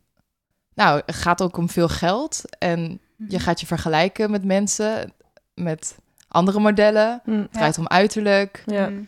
[0.74, 3.32] nou, het gaat ook om veel geld en Mhm.
[3.32, 5.14] je gaat je vergelijken met mensen,
[5.54, 5.98] met
[6.28, 7.22] andere modellen.
[7.24, 7.32] Hm.
[7.32, 8.64] Het draait om uiterlijk.
[8.66, 8.90] Ja.
[8.90, 9.04] Mhm.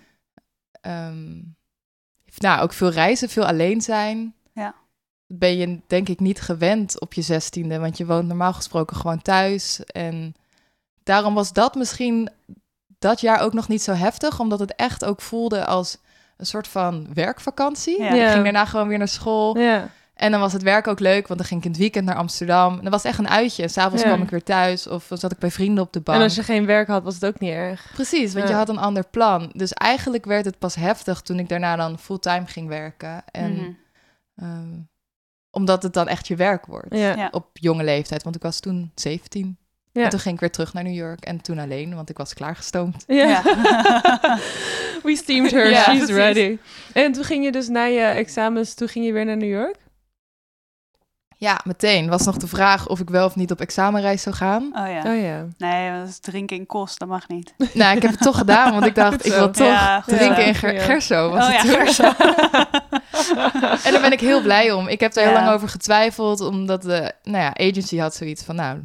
[0.81, 1.41] Ehm,
[2.37, 4.33] nou, ook veel reizen, veel alleen zijn.
[5.27, 9.21] Ben je denk ik niet gewend op je zestiende, want je woont normaal gesproken gewoon
[9.21, 9.83] thuis.
[9.85, 10.35] En
[11.03, 12.29] daarom was dat misschien
[12.99, 15.97] dat jaar ook nog niet zo heftig, omdat het echt ook voelde als
[16.37, 18.01] een soort van werkvakantie.
[18.01, 18.09] Ja.
[18.25, 19.57] Ik ging daarna gewoon weer naar school.
[19.57, 19.89] Ja.
[20.13, 22.15] En dan was het werk ook leuk, want dan ging ik in het weekend naar
[22.15, 22.77] Amsterdam.
[22.77, 23.63] En dat was echt een uitje.
[23.63, 24.07] En s'avonds Ja.
[24.09, 26.17] kwam ik weer thuis of zat ik bij vrienden op de bank.
[26.17, 27.91] En als je geen werk had, was het ook niet erg.
[27.93, 28.51] Precies, want Ja.
[28.51, 29.49] je had een ander plan.
[29.53, 33.23] Dus eigenlijk werd het pas heftig toen ik daarna dan fulltime ging werken.
[33.31, 33.71] En Mhm.
[34.35, 34.73] ehm,
[35.55, 36.95] omdat het dan echt je werk wordt.
[36.95, 37.15] Ja.
[37.15, 37.27] Ja.
[37.31, 39.57] Op jonge leeftijd, want ik was toen 17.
[39.91, 40.03] Ja.
[40.03, 41.23] En toen ging ik weer terug naar New York.
[41.23, 43.03] En toen alleen, want ik was klaargestoomd.
[43.07, 43.41] Ja.
[45.03, 46.15] We steamed her, she's precies.
[46.15, 46.57] ready.
[46.93, 49.75] En toen ging je dus na je examens, toen ging je weer naar New York?
[51.37, 52.09] Ja, meteen.
[52.09, 54.63] Was nog de vraag of ik wel of niet op examenreis zou gaan.
[54.63, 54.97] Oh ja.
[55.13, 55.45] Oh ja.
[55.57, 57.53] Nee, dat is drinken in kost, dat mag niet.
[57.73, 60.47] nou, ik heb het toch gedaan, want ik dacht, ik wil toch Ja, drinken zo.
[60.47, 60.81] in Ger- Ja.
[60.81, 61.29] Gerso.
[61.29, 61.85] Was Oh het ja, toen.
[61.85, 62.03] Gerso.
[63.85, 64.87] En daar ben ik heel blij om.
[64.87, 65.39] Ik heb daar heel Ja.
[65.43, 68.79] lang over getwijfeld, omdat de nou ja, agency had zoiets van, nou,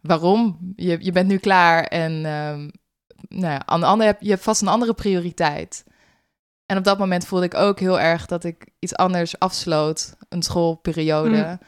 [0.00, 0.58] waarom?
[0.76, 2.68] Je, je bent nu klaar en ehm,
[3.40, 5.84] nou ja, aan de andere, heb- je hebt vast een andere prioriteit.
[6.66, 10.42] En op dat moment voelde ik ook heel erg dat ik iets anders afsloot, een
[10.42, 11.58] schoolperiode, Mm.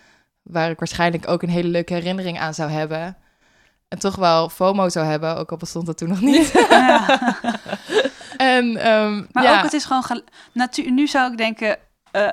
[0.43, 3.17] waar ik waarschijnlijk ook een hele leuke herinnering aan zou hebben.
[3.89, 6.53] En toch wel FOMO zou hebben, ook al bestond dat toen nog niet.
[6.71, 7.07] Ja.
[8.37, 10.03] en ehm, Maar ja, ook, het is gewoon...
[10.03, 11.77] gel- Natu nu zou ik denken...
[12.11, 12.29] eh,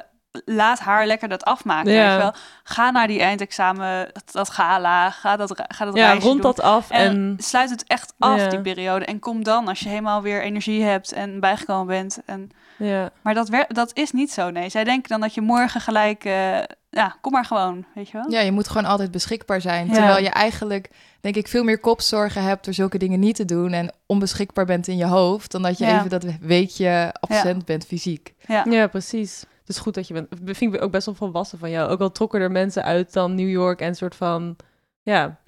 [0.46, 2.04] laat haar lekker dat afmaken, Ja.
[2.04, 2.34] weet je wel.
[2.64, 6.42] Ga naar die eindexamen, dat, dat gala, ga dat, ga dat Ja, rond doen.
[6.42, 7.36] dat af En, en...
[7.40, 8.48] sluit het echt af, Ja.
[8.48, 9.06] die periode.
[9.06, 12.20] En kom dan, als je helemaal weer energie hebt en bijgekomen bent.
[12.26, 13.12] En, Ja.
[13.22, 14.70] maar dat, wer- dat is niet zo, nee.
[14.70, 16.26] Zij denken dan dat je morgen gelijk...
[16.26, 16.60] eh,
[16.90, 18.32] ja, kom maar gewoon, weet je wel.
[18.32, 19.88] Ja, je moet gewoon altijd beschikbaar zijn.
[19.88, 19.94] Ja.
[19.94, 20.90] Terwijl je eigenlijk,
[21.22, 24.88] denk ik, veel meer kopzorgen hebt door zulke dingen niet te doen en onbeschikbaar bent
[24.88, 25.98] in je hoofd, dan dat je Ja.
[25.98, 28.34] even dat weekje absent bent fysiek.
[28.48, 28.66] Ja.
[28.70, 29.40] ja, precies.
[29.40, 30.28] Het is goed dat je bent.
[30.58, 31.90] Vind ik ook best wel volwassen van jou.
[31.90, 34.56] Ook al trokken er mensen uit dan New York en soort van...
[35.02, 35.40] Ja,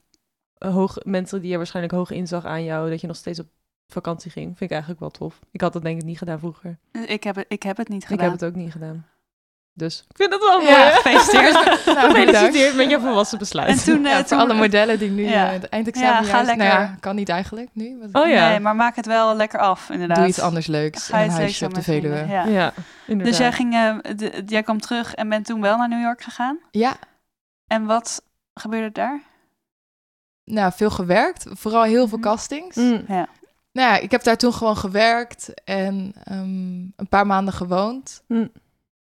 [0.58, 2.90] hoog, mensen die er waarschijnlijk hoog inzag aan jou...
[2.90, 3.48] dat je nog steeds op
[3.88, 4.46] vakantie ging.
[4.48, 5.40] Vind ik eigenlijk wel tof.
[5.52, 6.78] Ik had dat denk ik niet gedaan vroeger.
[7.06, 8.18] Ik, heb het, ik heb het niet gedaan.
[8.18, 9.06] Ik heb het ook niet gedaan.
[9.78, 10.70] Dus ik vind het wel mooi.
[10.72, 11.54] Ja, gefeliciteerd.
[11.96, 12.14] Nou.
[12.14, 13.70] Gefeliciteerd met je volwassen besluit.
[13.70, 15.46] En toen, eh, Ja, voor toen- alle modellen die nu Ja.
[15.46, 16.68] het eindexamen Ja, ga juist- lekker.
[16.68, 17.98] Nou ja, kan niet eigenlijk nu.
[18.12, 18.50] Oh ja.
[18.50, 20.18] Nee, maar maak het wel lekker af, inderdaad.
[20.18, 22.26] Doe iets anders leuks Ga in je een huisje op de Veluwe.
[22.28, 22.46] Ja.
[22.46, 22.74] Ja,
[23.08, 23.26] inderdaad.
[23.34, 26.22] Dus jij, ging, eh, de- jij kwam terug en bent toen wel naar New York
[26.22, 26.60] gegaan.
[26.72, 26.96] Ja,
[27.68, 28.22] En wat
[28.54, 29.22] gebeurde daar?
[30.44, 31.46] nou, veel gewerkt.
[31.50, 32.28] Vooral heel veel Mhm.
[32.28, 32.76] castings.
[32.76, 33.04] Mm.
[33.08, 33.28] Ja.
[33.76, 38.24] Nou ja, ik heb daar toen gewoon gewerkt en ehm, een paar maanden gewoond.
[38.28, 38.52] Mm.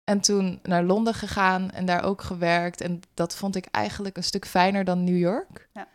[0.04, 2.82] En toen naar Londen gegaan en daar ook gewerkt.
[2.82, 5.69] En dat vond ik eigenlijk een stuk fijner dan New York.
[5.74, 5.82] Ja.
[5.82, 5.88] Ik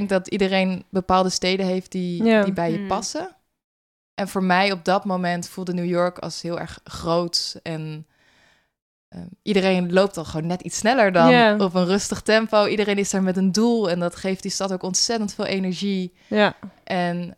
[0.00, 2.44] denk dat iedereen bepaalde steden heeft die, Ja.
[2.44, 2.88] die bij je Mm.
[2.88, 3.36] passen.
[4.14, 7.60] En voor mij op dat moment voelde New York als heel erg groot.
[7.62, 8.06] En
[9.08, 11.56] ehm, iedereen loopt al gewoon net iets sneller dan Ja.
[11.56, 12.66] op een rustig tempo.
[12.66, 16.14] Iedereen is daar met een doel en dat geeft die stad ook ontzettend veel energie.
[16.26, 16.54] Ja.
[16.84, 17.36] En,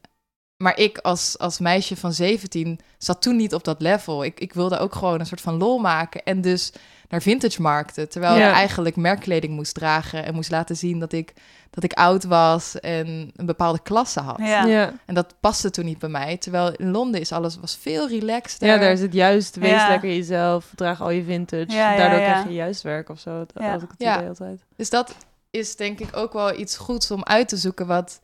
[0.57, 4.25] maar ik als, als meisje van 17 zat toen niet op dat level.
[4.25, 6.23] Ik, ik wilde ook gewoon een soort van lol maken.
[6.23, 6.73] En dus
[7.09, 8.09] naar vintage markten.
[8.09, 8.49] Terwijl Ja.
[8.49, 10.25] ik eigenlijk merkkleding moest dragen.
[10.25, 11.33] En moest laten zien dat ik,
[11.71, 14.39] dat ik oud was en een bepaalde klasse had.
[14.39, 14.65] Ja.
[14.65, 14.93] Ja.
[15.07, 16.37] En dat paste toen niet bij mij.
[16.37, 18.67] Terwijl in Londen is alles was veel relaxter.
[18.69, 19.57] ja, daar is het juist.
[19.57, 19.89] Wees Ja.
[19.89, 20.73] lekker jezelf.
[20.75, 21.67] Draag al je vintage.
[21.67, 22.25] Daardoor ja.
[22.31, 23.39] krijg je juist werk of zo.
[23.39, 23.71] Dat Ja.
[23.71, 24.17] had ik het Ja.
[24.17, 24.65] idee altijd.
[24.77, 25.15] Dus dat
[25.51, 28.21] is denk ik ook wel iets goeds om uit te zoeken wat,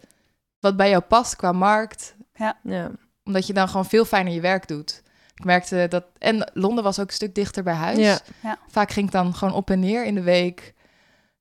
[0.60, 2.14] wat bij jou past qua markt.
[2.34, 2.90] Ja.
[3.24, 5.02] Omdat je dan gewoon veel fijner je werk doet.
[5.34, 6.04] Ik merkte dat...
[6.18, 7.98] En Londen was ook een stuk dichter bij huis.
[7.98, 8.18] Ja.
[8.42, 8.58] Ja.
[8.68, 10.74] Vaak ging ik dan gewoon op en neer in de week.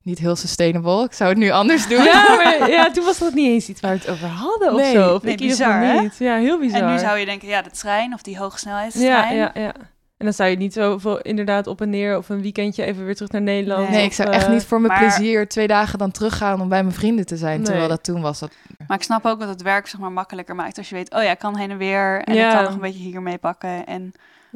[0.04, 1.04] Niet heel sustainable.
[1.04, 2.04] Ik zou het nu anders doen.
[2.04, 4.86] Ja, maar ja, toen was dat niet eens iets waar we het over hadden Nee.
[4.86, 5.16] of zo.
[5.16, 6.18] Of Nee, bizar, niet.
[6.18, 6.82] Ja, heel bizar.
[6.82, 9.36] En nu zou je denken, ja, de trein of die ja, hoogsnelheidstrein.
[9.36, 9.74] ja, ja.
[10.22, 13.16] En dan zou je niet zoveel inderdaad op en neer of een weekendje even weer
[13.16, 13.90] terug naar Nederland.
[13.90, 16.62] Nee, of, ik zou eh, echt niet voor mijn maar- plezier twee dagen dan teruggaan
[16.62, 17.56] om bij mijn vrienden te zijn.
[17.56, 17.66] Nee.
[17.66, 18.40] Terwijl dat toen was.
[18.40, 18.52] Dat...
[18.88, 21.24] Maar ik snap ook dat het werk zeg maar makkelijker maakt als je weet, oh
[21.24, 22.48] ja, ik kan heen en weer en Ja.
[22.50, 24.12] ik kan nog een beetje hier mee pakken en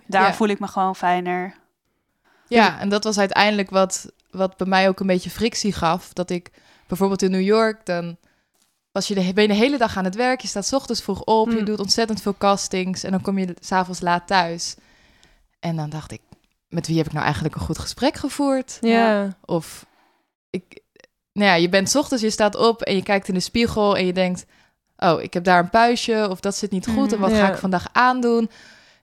[0.06, 0.34] daar Ja.
[0.34, 1.54] voel ik me gewoon fijner.
[2.47, 6.13] Ja, en dat was uiteindelijk wat, wat bij mij ook een beetje frictie gaf.
[6.13, 6.51] Dat ik
[6.88, 8.17] bijvoorbeeld in New York, dan
[8.91, 10.41] was je de, ben je de hele dag aan het werk.
[10.41, 11.65] Je staat 's ochtends vroeg op, je Mm.
[11.65, 13.04] doet ontzettend veel castings.
[13.04, 14.75] En dan kom je s'avonds laat thuis.
[15.65, 16.21] En dan dacht ik,
[16.69, 18.78] met wie heb ik nou eigenlijk een goed gesprek gevoerd?
[18.82, 19.38] Ja.
[19.45, 19.86] Of
[20.49, 20.80] ik,
[21.34, 23.97] nou ja, je bent 's ochtends, je staat op en je kijkt in de spiegel
[23.97, 24.45] en je denkt,
[24.97, 27.58] oh, ik heb daar een puistje of dat zit niet goed en wat ga ik
[27.58, 28.49] vandaag aandoen?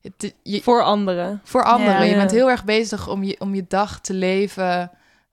[0.03, 1.41] Het- je, Voor anderen.
[1.45, 1.95] voor anderen.
[1.99, 2.03] Ja.
[2.03, 2.17] Je Ja.
[2.17, 4.91] bent heel erg bezig om je, om je dag te leven,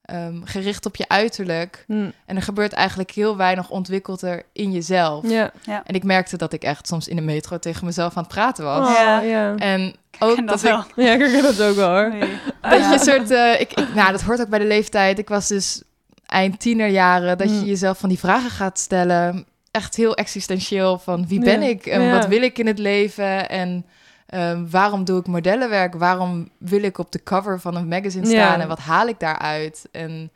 [0.10, 1.84] ehm, gericht op je uiterlijk.
[1.88, 2.10] Hm.
[2.26, 5.30] En er gebeurt eigenlijk heel weinig ontwikkelder in jezelf.
[5.30, 5.52] Ja.
[5.65, 8.63] En ik merkte dat ik echt soms in de metro tegen mezelf aan het praten
[8.63, 8.88] was.
[8.89, 9.19] Oh, Ja.
[9.22, 9.56] ja.
[9.56, 10.80] En ken ook dat dat, wel.
[10.80, 12.10] ik Ja, ik herken dat ook wel hoor.
[12.10, 12.30] Nee.
[12.62, 15.19] dat je een soort, eh, ik, ik, nou, dat hoort ook bij de leeftijd.
[15.19, 15.82] Ik was dus
[16.26, 17.63] eind tienerjaren, dat je Mm.
[17.65, 19.45] jezelf van die vragen gaat stellen.
[19.72, 23.86] Echt heel existentieel van wie ben ik en wat wil ik in het leven en
[24.29, 25.93] ehm, waarom doe ik modellenwerk?
[25.95, 28.31] Waarom wil ik op de cover van een magazine Ja.
[28.31, 29.87] staan en wat haal ik daaruit?
[29.91, 30.31] En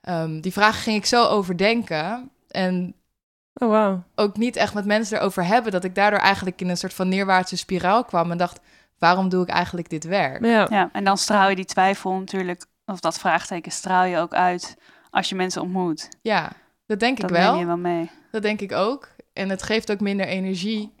[0.00, 2.94] ehm, die vragen ging ik zo overdenken en
[3.54, 4.02] Oh, wauw.
[4.14, 7.08] ook niet echt met mensen erover hebben, dat ik daardoor eigenlijk in een soort van
[7.08, 8.60] neerwaartse spiraal kwam en dacht,
[8.98, 10.44] waarom doe ik eigenlijk dit werk?
[10.44, 10.66] Ja.
[10.70, 14.76] Ja, en dan straal je die twijfel natuurlijk, of dat vraagteken straal je ook uit
[15.10, 16.08] als je mensen ontmoet.
[16.22, 16.52] Ja,
[16.86, 17.50] dat denk Dat ik wel.
[17.50, 18.10] neem je wel mee.
[18.30, 19.08] Dat denk ik ook.
[19.32, 20.92] En het geeft ook minder energie.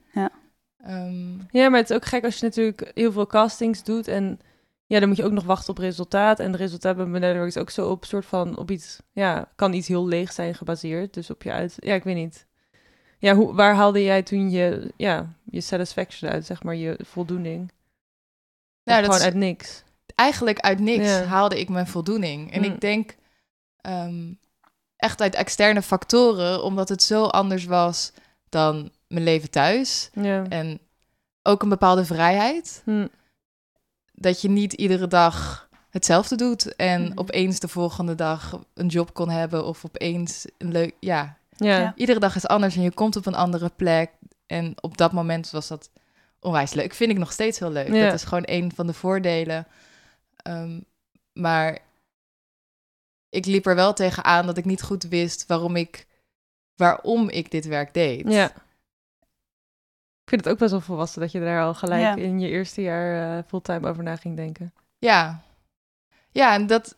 [0.82, 0.88] Ja.
[0.88, 4.40] Ehm, Ja, maar het is ook gek als je natuurlijk heel veel castings doet en
[4.92, 6.40] ja, dan moet je ook nog wachten op resultaat.
[6.40, 9.72] En de resultaat bij modellenwerk is ook zo op soort van op iets, ja, kan
[9.72, 11.14] iets heel leeg zijn gebaseerd.
[11.14, 12.46] Dus op je uit, ja, ik weet niet.
[13.18, 17.72] Ja, hoe, waar haalde jij toen je, ja, je satisfaction uit, zeg maar, je voldoening?
[18.84, 19.82] Nou, dat gewoon uit niks.
[20.14, 22.52] Eigenlijk uit niks haalde ik mijn voldoening.
[22.52, 22.78] En ik mm.
[22.78, 23.16] denk
[23.80, 24.32] ehm,
[24.96, 28.12] echt uit externe factoren, omdat het zo anders was
[28.48, 30.10] dan mijn leven thuis.
[30.12, 30.44] Ja.
[30.48, 30.80] En
[31.42, 32.82] ook een bepaalde vrijheid.
[32.84, 33.08] Mm
[34.22, 37.12] dat je niet iedere dag hetzelfde doet en mhm.
[37.14, 41.36] opeens de volgende dag een job kon hebben of opeens een leuk, ja.
[41.56, 41.92] ja.
[41.96, 44.10] Iedere dag is anders en je komt op een andere plek
[44.46, 45.90] en op dat moment was dat
[46.40, 46.94] onwijs leuk.
[46.94, 47.92] Vind ik nog steeds heel leuk.
[47.92, 49.66] Dat is gewoon een van de voordelen.
[50.36, 50.80] Ehm,
[51.32, 51.78] maar
[53.28, 56.06] ik liep er wel tegenaan dat ik niet goed wist waarom ik,
[56.76, 58.28] waarom ik dit werk deed.
[58.28, 58.52] Ja
[60.24, 63.36] vind het ook best wel volwassen dat je daar al gelijk in je eerste jaar
[63.36, 64.72] uh, fulltime over na ging denken.
[64.98, 65.42] Ja,
[66.30, 66.96] ja en dat,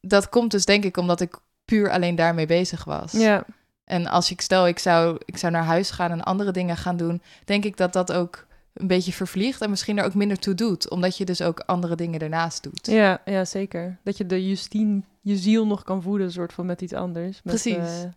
[0.00, 3.12] dat komt dus denk ik omdat ik puur alleen daarmee bezig was.
[3.12, 3.44] Ja.
[3.84, 6.96] En als ik stel, ik zou, ik zou naar huis gaan en andere dingen gaan
[6.96, 10.54] doen, denk ik dat dat ook een beetje vervliegt en misschien er ook minder toe
[10.54, 12.86] doet, omdat je dus ook andere dingen ernaast doet.
[12.86, 13.98] Ja, ja zeker.
[14.02, 17.40] Dat je de Justine, je ziel nog kan voeden, soort van met iets anders.
[17.42, 17.76] Met, Precies.
[17.76, 18.10] Uh,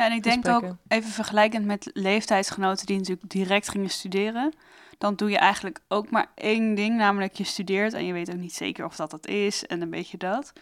[0.00, 4.52] ja, en ik denk ook even vergelijkend met leeftijdsgenoten die natuurlijk direct gingen studeren.
[4.98, 8.36] Dan doe je eigenlijk ook maar één ding, namelijk je studeert en je weet ook
[8.36, 10.52] niet zeker of dat dat is en een beetje dat.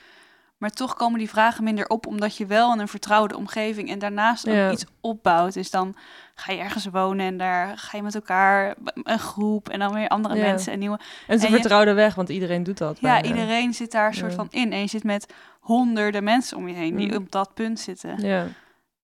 [0.57, 3.99] Maar toch komen die vragen minder op, omdat je wel in een vertrouwde omgeving en
[3.99, 5.55] daarnaast ook iets opbouwt.
[5.55, 5.97] Dus dan
[6.35, 10.09] ga je ergens wonen en daar ga je met elkaar een groep en dan weer
[10.09, 10.99] andere mensen en nieuwe.
[11.27, 12.99] En ze en vertrouwden weg, want iedereen doet dat.
[13.01, 14.73] Ja, iedereen zit daar een soort van in.
[14.73, 17.17] En je zit met honderden mensen om je heen die mm.
[17.17, 18.27] op dat punt zitten.
[18.27, 18.47] Ja.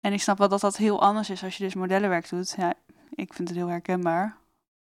[0.04, 2.54] En ik snap wel dat dat heel anders is als je dus modellenwerk doet.
[2.56, 2.74] Ja,
[3.14, 4.36] ik vind het heel herkenbaar.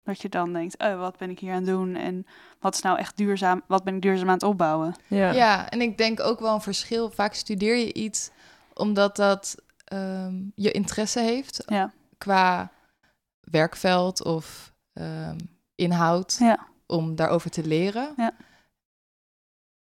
[0.03, 1.97] Dat je dan denkt, oh, wat ben ik hier aan het doen?
[1.97, 2.27] En
[2.61, 3.63] wat is nou echt duurzaam?
[3.67, 4.95] Wat ben ik duurzaam aan het opbouwen?
[5.07, 7.11] Ja, ja en ik denk ook wel een verschil.
[7.11, 8.31] Vaak studeer je iets
[8.73, 11.63] omdat dat ehm, je interesse heeft.
[11.67, 11.93] Ja.
[12.19, 12.71] Qua
[13.41, 15.37] werkveld of um,
[15.75, 16.37] inhoud.
[16.39, 16.67] Ja.
[16.87, 18.13] Om daarover te leren.
[18.17, 18.33] Ja.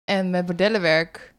[0.05, 1.34] En met modellenwerk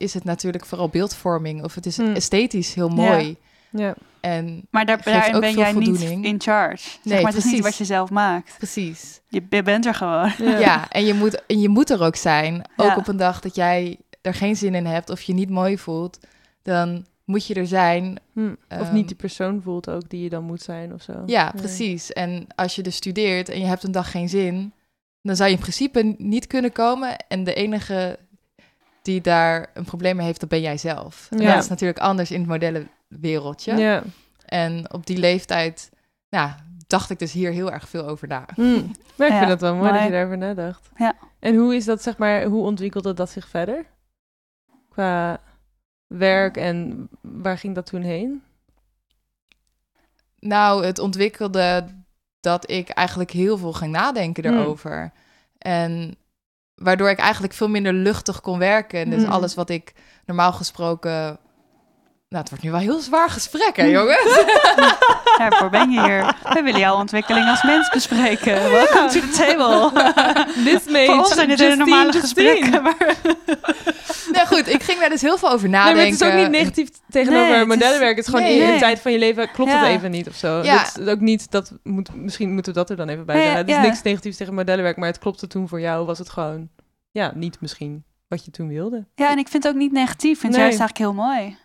[0.00, 2.14] is het natuurlijk vooral beeldvorming of het is hmm.
[2.14, 3.36] esthetisch heel mooi.
[3.70, 3.94] Ja.
[4.20, 6.88] En maar daar, daarin ben jij niet in charge.
[7.02, 8.54] Nee, maar het is niet wat je zelf maakt.
[8.56, 9.20] Precies.
[9.28, 10.32] Je, bent er gewoon.
[10.38, 12.64] Ja, en, je moet, en je moet er ook zijn.
[12.76, 15.78] Ook op een dag dat jij er geen zin in hebt of je niet mooi
[15.78, 16.18] voelt,
[16.62, 18.18] dan moet je er zijn.
[18.32, 18.54] Hm.
[18.68, 21.22] Of niet ehm, die persoon voelt ook die je dan moet zijn of zo.
[21.26, 22.12] Ja, precies.
[22.12, 24.72] En als je dus studeert en je hebt een dag geen zin,
[25.22, 27.16] dan zou je in principe niet kunnen komen.
[27.28, 28.18] En de enige
[29.02, 31.28] die daar een probleem mee heeft, dat ben jij zelf.
[31.30, 31.54] Ja.
[31.54, 33.76] dat is natuurlijk anders in het modellenwereldje.
[33.76, 34.02] Ja.
[34.44, 35.90] En op die leeftijd,
[36.28, 36.50] nou,
[36.86, 38.44] dacht ik dus hier heel erg veel over na.
[38.54, 38.90] Hmm.
[39.16, 40.90] Maar ik vind het wel mooi dat je daarover nadacht.
[40.96, 41.14] Ja.
[41.38, 43.84] En hoe is dat, zeg maar, hoe ontwikkelde dat zich verder?
[44.88, 45.40] Qua
[46.06, 48.42] werk en waar ging dat toen heen?
[50.38, 51.86] Nou, het ontwikkelde
[52.40, 54.58] dat ik eigenlijk heel veel ging nadenken hmm.
[54.58, 55.12] erover.
[55.58, 56.16] En
[56.82, 59.10] waardoor ik eigenlijk veel minder luchtig kon werken.
[59.10, 59.30] Dus mm.
[59.30, 59.92] alles wat ik
[60.26, 61.38] normaal gesproken
[62.30, 64.44] nou, het wordt nu wel heel zwaar gesprek, hè, jongens?
[65.38, 66.34] Daarvoor ben je hier.
[66.52, 68.70] We willen jouw ontwikkeling als mens bespreken.
[68.70, 69.90] Welcome to the table.
[70.64, 72.82] This Voor ons zijn dit normale gesprekken.
[72.82, 73.16] Maar...
[74.32, 76.02] nou goed, ik ging daar dus heel veel over nadenken.
[76.02, 78.16] Nee, het is ook niet negatief tegenover nee, modellenwerk.
[78.16, 80.62] Het is gewoon in een tijd van je leven klopt het even niet of zo.
[80.62, 80.82] Ja.
[80.82, 83.56] Dat is ook niet, dat moet, misschien moeten we dat er dan even bij zeggen.
[83.56, 86.06] Het is niks negatiefs tegen modellenwerk, maar het klopte toen voor jou.
[86.06, 86.68] Was het gewoon,
[87.10, 89.06] ja, niet misschien wat je toen wilde.
[89.14, 90.32] Ja, en ik vind het ook niet negatief.
[90.32, 91.56] Ik vind het juist eigenlijk heel mooi.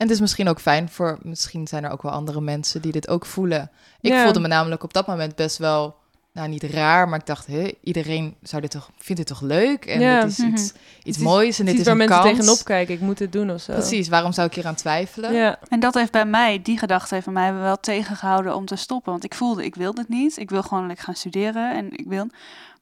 [0.00, 2.92] En het is misschien ook fijn voor, misschien zijn er ook wel andere mensen die
[2.92, 3.70] dit ook voelen.
[4.00, 5.96] Ik voelde me namelijk op dat moment best wel,
[6.40, 9.84] nou niet raar, maar ik dacht, hé, iedereen zou dit toch, vindt dit toch leuk?
[9.84, 10.18] En ja.
[10.20, 10.72] het is iets,
[11.02, 13.60] iets moois en dit is, is waar mensen tegenop kijken, ik moet het doen of
[13.60, 13.72] zo.
[13.72, 15.32] Precies, waarom zou ik hier aan twijfelen?
[15.32, 15.58] Ja.
[15.68, 19.12] En dat heeft bij mij, die gedachte heeft bij mij wel tegengehouden om te stoppen.
[19.12, 20.36] Want ik voelde, ik wil dit niet.
[20.36, 22.26] Ik wil gewoon lekker gaan studeren en ik wil...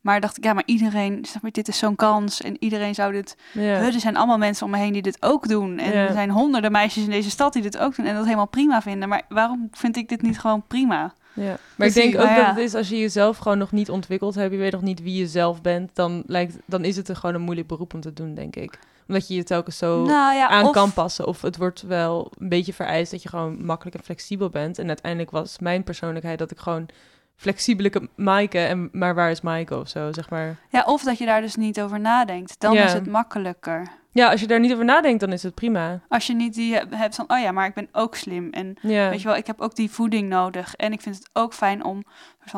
[0.01, 2.41] Maar dacht ik, ja, maar iedereen, zeg maar, dit is zo'n kans.
[2.41, 3.37] En iedereen zou dit.
[3.53, 3.63] Ja.
[3.63, 5.79] er zijn allemaal mensen om me heen die dit ook doen.
[5.79, 8.07] En er zijn honderden meisjes in deze stad die dit ook doen.
[8.07, 9.09] En dat helemaal prima vinden.
[9.09, 11.15] Maar waarom vind ik dit niet gewoon prima?
[11.39, 11.57] Ja.
[11.77, 14.53] Maar ik denk ook dat het is als je jezelf gewoon nog niet ontwikkeld hebt,
[14.53, 17.35] je weet nog niet wie je zelf bent, dan, lijkt, dan is het er gewoon
[17.35, 18.79] een moeilijk beroep om te doen, denk ik.
[19.09, 21.27] Omdat je je telkens zo nou ja, aan kan passen.
[21.27, 24.79] Of het wordt wel een beetje vereist dat je gewoon makkelijk en flexibel bent.
[24.79, 26.89] En uiteindelijk was mijn persoonlijkheid dat ik gewoon
[27.37, 30.57] flexibele Maaike en maar waar is Maaike of zo, zeg maar.
[30.71, 32.61] Ja, of dat je daar dus niet over nadenkt.
[32.61, 33.89] Dan is het makkelijker.
[34.13, 36.01] Ja, als je daar niet over nadenkt, dan is het prima.
[36.09, 38.51] Als je niet die hebt van, oh ja, maar ik ben ook slim.
[38.51, 38.77] En
[39.11, 40.75] weet je wel, ik heb ook die voeding nodig.
[40.75, 42.05] En ik vind het ook fijn om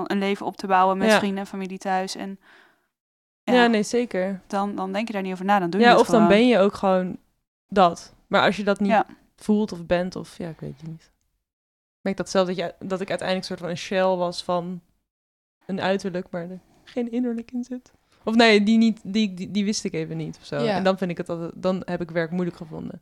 [0.04, 2.16] een leven op te bouwen met vrienden en familie thuis.
[2.16, 2.38] En
[3.44, 4.40] Ja, nee, zeker.
[4.46, 6.28] Dan, dan denk je daar niet over na, dan doe je ja, het of dan
[6.28, 7.18] ben je ook gewoon
[7.68, 8.14] dat.
[8.26, 9.06] Maar als je dat niet Ja.
[9.36, 11.02] voelt of bent, of ja, ik weet het niet.
[11.02, 14.44] Ik merk dat zelf dat, je, dat ik uiteindelijk een soort van een shell was
[14.44, 14.80] van
[15.66, 17.92] een uiterlijk, maar er geen innerlijk in zit.
[18.24, 20.62] Of nee, die, niet, die, die, die wist ik even niet of zo.
[20.62, 20.74] Ja.
[20.76, 23.00] En dan vind ik het altijd, dan heb ik werk moeilijk gevonden.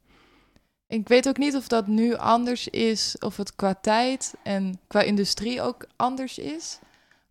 [0.87, 5.01] Ik weet ook niet of dat nu anders is, of het qua tijd en qua
[5.01, 6.79] industrie ook anders is.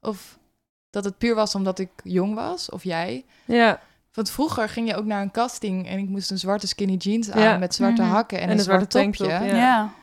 [0.01, 0.37] Of
[0.89, 3.25] dat het puur was omdat ik jong was, of jij.
[3.45, 3.79] Ja,
[4.13, 7.31] Want vroeger ging je ook naar een casting en ik moest een zwarte skinny jeans
[7.31, 7.57] aan Ja.
[7.57, 8.11] met zwarte Mhm.
[8.11, 9.33] hakken en, En een een zwart zwarte topje.
[9.33, 9.41] Ja.
[9.43, 9.55] ja.
[9.55, 9.93] ja.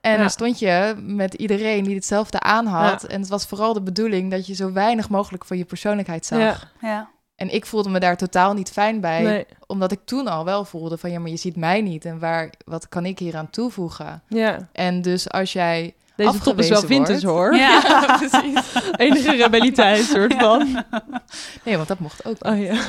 [0.00, 0.16] En Ja.
[0.18, 3.04] dan stond je met iedereen die hetzelfde aan had.
[3.04, 6.72] En het was vooral de bedoeling dat je zo weinig mogelijk van je persoonlijkheid zag.
[6.80, 7.10] Ja.
[7.44, 9.22] En ik voelde me daar totaal niet fijn bij.
[9.22, 12.04] nee, Omdat ik toen al wel voelde van ja, maar je ziet mij niet.
[12.04, 14.22] En waar, wat kan ik hier aan toevoegen?
[14.28, 14.68] ja.
[14.72, 17.54] En dus als jij Deze top is wel vintage hoor.
[17.56, 17.80] Ja.
[18.18, 18.74] precies.
[18.96, 20.84] Enige rebelliteit soort van.
[21.64, 22.36] Nee, want dat mocht ook.
[22.40, 22.80] Oh ja.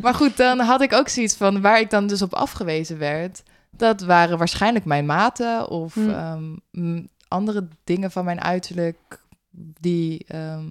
[0.00, 3.42] Maar goed, dan had ik ook zoiets van waar ik dan dus op afgewezen werd.
[3.70, 6.10] Dat waren waarschijnlijk mijn maten of Hm.
[6.10, 9.20] ehm, andere dingen van mijn uiterlijk
[9.80, 10.64] die ehm,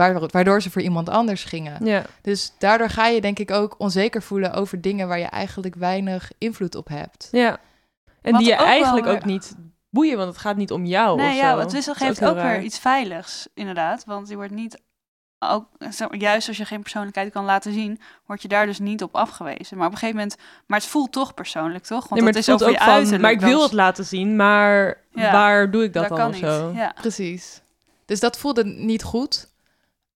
[0.00, 1.84] waardoor, waardoor ze voor iemand anders gingen.
[1.84, 5.74] Ja, Dus daardoor ga je denk ik ook onzeker voelen over dingen waar je eigenlijk
[5.74, 7.28] weinig invloed op hebt.
[7.30, 7.58] ja.
[8.22, 9.54] En Wat die je ook eigenlijk weer- ook niet
[9.90, 11.58] boeien, want het gaat niet om jou Nee, of ja, zo.
[11.58, 14.04] het wissel geeft ook weer iets veiligs, inderdaad.
[14.04, 14.82] Want je wordt niet,
[15.38, 15.66] ook,
[16.10, 19.76] juist als je geen persoonlijkheid kan laten zien, word je daar dus niet op afgewezen.
[19.76, 20.36] Maar op een gegeven moment,
[20.66, 21.98] maar het voelt toch persoonlijk, toch?
[22.08, 24.36] Want nee, maar het het is ook je van, maar ik wil het laten zien,
[24.36, 26.44] maar Ja, waar doe ik dat, dat dan kan of niet.
[26.50, 26.72] zo?
[26.74, 26.92] Ja.
[27.00, 27.60] Precies.
[28.04, 29.48] Dus dat voelde niet goed.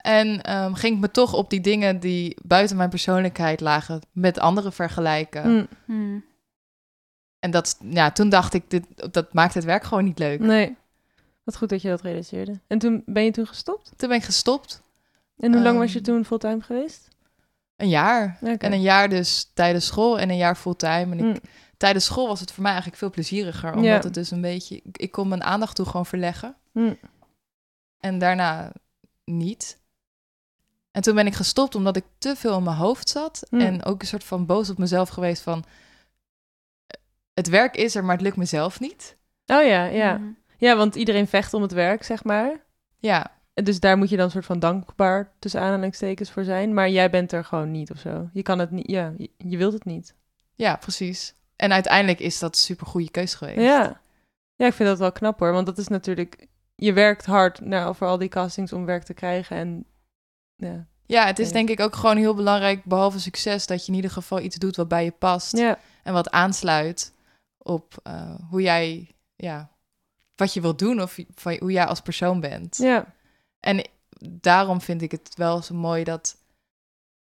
[0.04, 4.40] En ehm, ging ik me toch op die dingen die buiten mijn persoonlijkheid lagen met
[4.40, 5.44] anderen vergelijken.
[5.44, 6.26] Hm, Hmm.
[7.40, 10.40] En dat, ja, toen dacht ik, dit, dat maakt het werk gewoon niet leuk.
[10.40, 10.76] nee.
[11.44, 12.60] Wat goed dat je dat realiseerde.
[12.68, 13.92] En toen ben je toen gestopt?
[13.98, 14.82] Toen ben ik gestopt.
[15.38, 17.08] En hoe lang was je Ehm, toen fulltime geweest?
[17.76, 18.38] Een jaar.
[18.42, 21.16] En een jaar dus tijdens school en een jaar fulltime.
[21.16, 21.46] En ik, Hm,
[21.78, 23.70] tijdens school was het voor mij eigenlijk veel plezieriger.
[23.70, 24.00] Omdat Ja.
[24.00, 24.76] het dus een beetje...
[24.84, 26.56] Ik, ik kon mijn aandacht toe gewoon verleggen.
[26.72, 26.94] hm.
[28.00, 28.72] En daarna
[29.26, 29.82] niet.
[30.94, 33.48] En toen ben ik gestopt omdat ik te veel in mijn hoofd zat.
[33.50, 33.60] Hm.
[33.60, 35.64] En ook een soort van boos op mezelf geweest van...
[37.34, 39.18] Het werk is er, maar het lukt mezelf niet.
[39.46, 40.18] Oh ja, ja.
[40.18, 40.30] Mhm.
[40.58, 42.64] Ja, want iedereen vecht om het werk, zeg maar.
[42.98, 46.74] Ja, Dus daar moet je dan een soort van dankbaar tussen aanhalingstekens voor zijn.
[46.74, 48.30] Maar jij bent er gewoon niet of zo.
[48.34, 50.16] Je kan het niet, ja, je, je wilt het niet.
[50.56, 51.34] ja, precies.
[51.56, 53.60] En uiteindelijk is dat een super goede keus geweest.
[53.60, 54.02] Ja.
[54.56, 55.52] ja, ik vind dat wel knap hoor.
[55.52, 59.14] Want dat is natuurlijk, je werkt hard nou, voor al die castings om werk te
[59.14, 59.58] krijgen.
[59.58, 59.86] En
[60.64, 63.96] ja, Ja, het is denk ik ook gewoon heel belangrijk, behalve succes, dat je in
[63.96, 65.58] ieder geval iets doet wat bij je past.
[65.58, 67.14] ja, En wat aansluit
[67.58, 69.72] op eh, hoe jij, ja,
[70.36, 72.78] wat je wilt doen of van hoe jij als persoon bent.
[72.78, 73.14] ja.
[73.60, 73.88] En
[74.30, 76.38] daarom vind ik het wel zo mooi dat,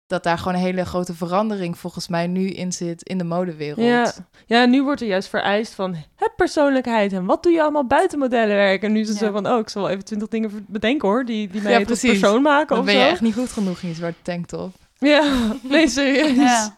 [0.07, 3.87] dat daar gewoon een hele grote verandering volgens mij nu in zit in de modewereld.
[3.87, 4.13] Ja.
[4.47, 8.19] ja, nu wordt er juist vereist van heb persoonlijkheid en wat doe je allemaal buiten
[8.19, 8.83] modellenwerk?
[8.83, 9.27] En nu is het Ja.
[9.27, 11.85] zo van, oh, ik zal wel even twintig dingen bedenken hoor, die, die mij Ja,
[11.85, 13.01] tot persoon maken Dan of ben zo.
[13.01, 14.75] je echt niet goed genoeg in je zwarte tanktop.
[14.99, 16.37] Ja, nee, serieus.
[16.37, 16.77] Ja.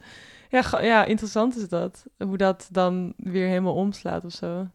[0.50, 2.04] Ja, ja, interessant is dat.
[2.18, 4.66] Hoe dat dan weer helemaal omslaat of zo.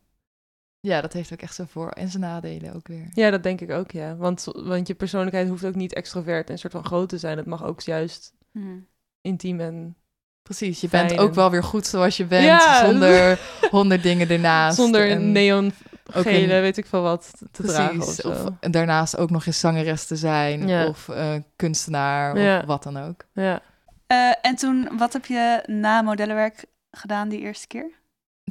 [0.80, 3.08] Ja, dat heeft ook echt zijn voor- en zijn nadelen ook weer.
[3.14, 4.16] Ja, dat denk ik ook, ja.
[4.16, 7.38] Want, want je persoonlijkheid hoeft ook niet extrovert en een soort van groot te zijn.
[7.38, 8.88] Het mag ook juist Hmm.
[9.22, 9.96] intiem en
[10.44, 12.86] Precies, je Fijn bent ook en- wel weer goed zoals je bent, Ja.
[12.86, 13.40] zonder
[13.72, 14.78] honderd dingen ernaast.
[14.78, 15.72] zonder en neon
[16.04, 18.30] gele, een- weet ik veel wat, te- te dragen of Precies, zo.
[18.30, 20.88] of daarnaast ook nog eens zangeres te zijn, Ja.
[20.88, 22.60] of eh, kunstenaar, Ja.
[22.60, 23.26] of wat dan ook.
[23.34, 23.62] Ja.
[24.08, 27.92] Eh, en toen, wat heb je na modellenwerk gedaan die eerste keer?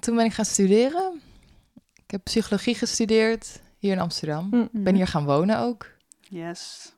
[0.01, 1.21] Toen ben ik gaan studeren.
[2.05, 4.49] Ik heb psychologie gestudeerd hier in Amsterdam.
[4.51, 4.61] Hm.
[4.79, 5.87] Ik ben hier gaan wonen ook.
[6.21, 6.93] Yes.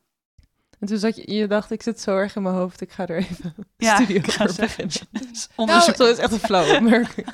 [0.84, 3.06] En toen zat je, je dacht, ik zit zo erg in mijn hoofd, ik ga
[3.06, 4.96] er even Ja, ga over beginnen.
[5.10, 5.94] Dus Nou, onderzoek.
[5.96, 7.26] Zo is echt een flauw opmerking.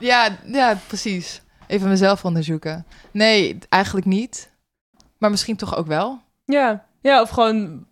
[0.00, 1.42] Ja, ja, precies.
[1.66, 2.86] Even mezelf onderzoeken.
[3.10, 4.50] Nee, eigenlijk niet.
[5.18, 6.20] Maar misschien toch ook wel.
[6.44, 6.84] Ja.
[7.00, 7.86] ja, of gewoon...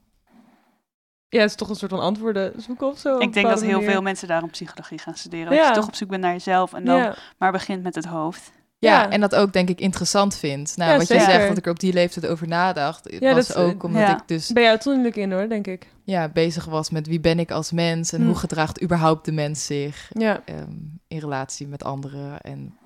[1.28, 3.18] Ja, het is toch een soort van antwoorden zoeken of zo.
[3.18, 3.90] ik denk dat heel manier.
[3.90, 5.46] veel mensen daarom psychologie gaan studeren.
[5.46, 5.68] Dat Ja.
[5.68, 7.14] je toch op zoek bent naar jezelf en dan Ja.
[7.38, 8.50] maar begint met het hoofd.
[8.78, 9.10] Ja, Ja.
[9.10, 10.76] en dat ook denk ik interessant vind.
[10.76, 11.24] Nou, Ja, wat zeker.
[11.26, 14.00] je zegt, dat ik er op die leeftijd over nadacht, Ja, was dat ook omdat
[14.02, 14.16] ja.
[14.16, 15.86] ik dus Ben jij uitzonderlijk in hoor, denk ik.
[16.04, 18.26] ja, bezig was met wie ben ik als mens en Hm.
[18.26, 20.70] hoe gedraagt überhaupt de mens zich ehm,
[21.08, 22.40] in relatie met anderen.
[22.40, 22.76] En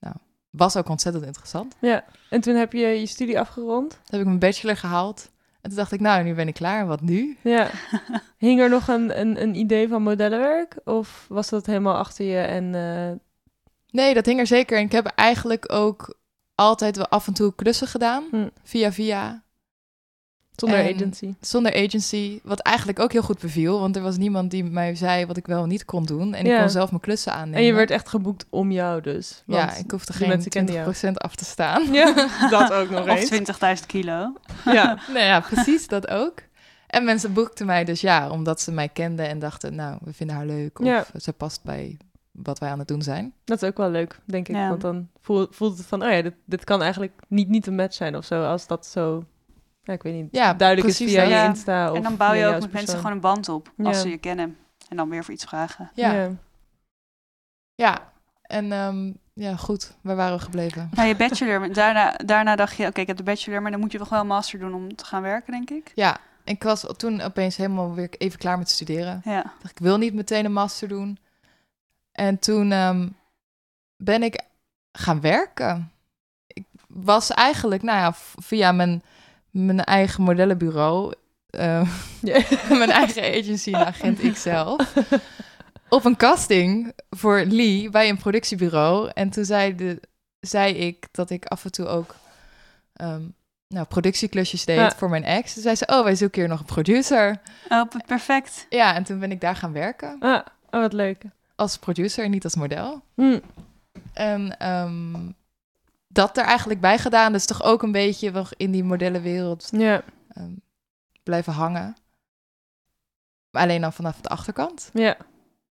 [0.00, 0.14] nou,
[0.50, 1.74] was ook ontzettend interessant.
[1.80, 2.04] ja.
[2.30, 3.90] En toen heb je je studie afgerond.
[3.90, 5.30] Toen heb ik mijn bachelor gehaald.
[5.60, 6.86] En toen dacht ik, nou, nu ben ik klaar.
[6.86, 7.36] Wat nu?
[7.42, 7.70] Ja.
[8.38, 10.76] Hing er nog een, een, een idee van modellenwerk?
[10.84, 12.74] Of was dat helemaal achter je en...
[12.74, 13.18] eh,
[13.92, 14.78] Nee, dat hing er zeker.
[14.78, 16.18] En ik heb eigenlijk ook
[16.54, 18.24] altijd wel af en toe klussen gedaan.
[18.30, 18.48] Hm.
[18.62, 19.42] Via via.
[20.56, 21.34] Zonder En- agency.
[21.40, 23.80] Zonder agency, wat eigenlijk ook heel goed beviel.
[23.80, 26.34] Want er was niemand die mij zei wat ik wel en niet kon doen.
[26.34, 26.54] En Ja.
[26.54, 27.58] ik kon zelf mijn klussen aannemen.
[27.58, 29.42] En je werd echt geboekt om jou dus.
[29.46, 30.84] Ja, ik hoefde geen mensen kenden jou.
[30.94, 31.92] 20% af te staan.
[31.92, 33.80] Ja, dat ook nog Of eens.
[33.80, 34.32] 20.000 kilo.
[34.64, 34.98] Ja.
[35.12, 36.34] nou ja, precies, dat ook.
[36.86, 39.74] En mensen boekten mij dus ja, omdat ze mij kenden en dachten...
[39.74, 41.04] nou, we vinden haar leuk of Ja.
[41.20, 41.96] ze past bij
[42.32, 43.34] wat wij aan het doen zijn.
[43.44, 44.54] Dat is ook wel leuk, denk ik.
[44.56, 44.68] Ja.
[44.68, 47.74] Want dan voel, voelt het van, oh ja, dit, dit kan eigenlijk niet, niet een
[47.74, 48.44] match zijn of zo.
[48.44, 49.24] Als dat zo,
[49.82, 51.28] ja, ik weet niet, Ja, duidelijk is via dat.
[51.28, 51.44] je Ja.
[51.46, 51.90] Insta.
[51.90, 53.72] Of En dan bouw je ook met mensen gewoon een band op.
[53.78, 54.02] Als Ja.
[54.02, 54.56] ze je kennen.
[54.88, 55.90] En dan weer voor iets vragen.
[55.94, 56.30] Ja,
[57.74, 58.12] ja.
[58.42, 60.90] En ehm, ja, goed, waar waren we gebleven?
[60.94, 61.72] Nou, je bachelor.
[61.72, 63.62] Daarna, daarna dacht je, oké, ik heb de bachelor.
[63.62, 65.92] Maar dan moet je toch wel een master doen om te gaan werken, denk ik.
[65.94, 69.20] Ja, ik was toen opeens helemaal weer even klaar met studeren.
[69.24, 69.38] Ja.
[69.44, 71.18] Ik dacht, ik wil niet meteen een master doen.
[72.22, 73.08] En toen ehm,
[73.96, 74.40] ben ik
[74.92, 75.92] gaan werken.
[76.46, 79.02] Ik was eigenlijk, nou ja, via mijn,
[79.50, 81.14] mijn eigen modellenbureau,
[81.50, 81.88] eh,
[82.20, 82.42] Ja.
[82.78, 84.94] mijn eigen agency en agent ikzelf,
[85.88, 89.10] op een casting voor Lee bij een productiebureau.
[89.14, 90.00] En toen zei, de,
[90.40, 92.14] zei ik dat ik af en toe ook
[92.92, 93.22] ehm,
[93.68, 94.92] nou, productieklusjes deed Ja.
[94.96, 95.54] voor mijn ex.
[95.54, 97.40] Toen zei ze, oh, wij zoeken hier nog een producer.
[97.68, 98.66] Oh, perfect.
[98.68, 101.22] Ja, en toen ben ik daar gaan werken Ah, oh, wat leuk.
[101.62, 103.02] Als producer, niet als model.
[103.14, 103.38] Hm.
[104.12, 105.30] En ehm,
[106.08, 107.32] dat er eigenlijk bij gedaan.
[107.32, 110.52] Dus toch ook een beetje nog in die modellenwereld Ja, ehm,
[111.22, 111.96] blijven hangen.
[113.50, 114.90] Maar alleen dan vanaf de achterkant.
[114.92, 115.16] ja.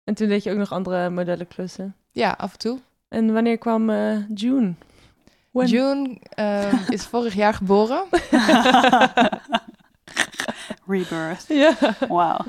[0.04, 1.96] En toen deed je ook nog andere modellenklussen.
[2.12, 2.80] Ja, af en toe.
[3.08, 4.74] En wanneer kwam eh, June?
[5.52, 5.68] When?
[5.68, 8.04] June ehm, is vorig jaar geboren.
[10.88, 11.46] Rebirth.
[11.48, 11.76] Ja,
[12.08, 12.40] Wauw.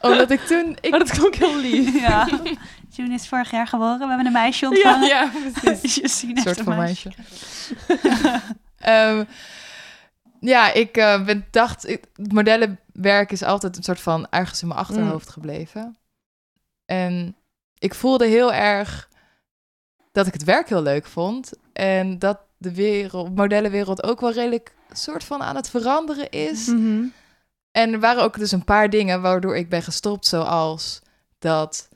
[0.00, 0.76] Omdat ik toen...
[0.80, 2.00] Ik, oh, dat klonk heel lief.
[2.00, 2.28] Ja.
[2.88, 3.98] June is vorig jaar geboren.
[3.98, 5.08] We hebben een meisje Ja, ontvangen.
[5.08, 5.30] ja,
[5.62, 5.94] precies.
[5.94, 7.10] Justine Een soort van meisje.
[8.78, 9.24] Ehm,
[10.40, 11.88] ja, ik eh, ben, dacht...
[11.88, 15.98] Ik, het modellenwerk is altijd een soort van ergens in mijn achterhoofd gebleven.
[16.84, 17.36] En
[17.78, 19.08] ik voelde heel erg
[20.12, 21.52] dat ik het werk heel leuk vond.
[21.72, 26.66] En dat de wereld, modellenwereld ook wel redelijk soort van aan het veranderen is.
[26.66, 27.04] Mhm.
[27.72, 31.00] En er waren ook dus een paar dingen waardoor ik ben gestopt, zoals
[31.38, 31.88] dat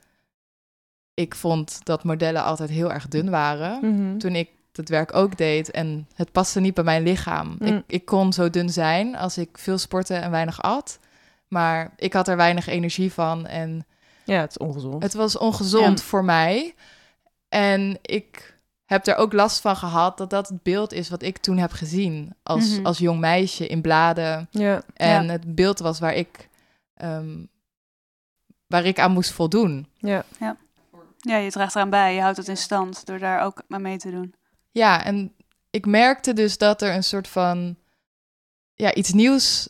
[1.13, 3.79] ik vond dat modellen altijd heel erg dun waren.
[3.81, 4.17] Mhm.
[4.17, 7.55] Toen ik het werk ook deed en het paste niet bij mijn lichaam.
[7.59, 7.67] Mm.
[7.67, 10.99] Ik, ik kon zo dun zijn als ik veel sportte en weinig at.
[11.47, 13.85] Maar ik had er weinig energie van en
[14.23, 15.03] Ja, het is ongezond.
[15.03, 16.05] het was ongezond Ja.
[16.05, 16.75] voor mij.
[17.49, 18.54] En ik
[18.85, 21.71] heb er ook last van gehad dat dat het beeld is wat ik toen heb
[21.71, 22.85] gezien als, Mhm.
[22.85, 24.47] als jong meisje in bladen.
[24.51, 25.31] Ja, En Ja.
[25.31, 26.49] het beeld was waar ik,
[26.93, 27.45] ehm,
[28.67, 29.87] waar ik aan moest voldoen.
[29.97, 30.23] ja.
[31.17, 32.15] Ja, je draagt eraan bij.
[32.15, 34.33] Je houdt het in stand door daar ook aan mee te doen.
[34.71, 35.33] Ja, en
[35.69, 37.75] ik merkte dus dat er een soort van
[38.73, 39.69] ja, iets nieuws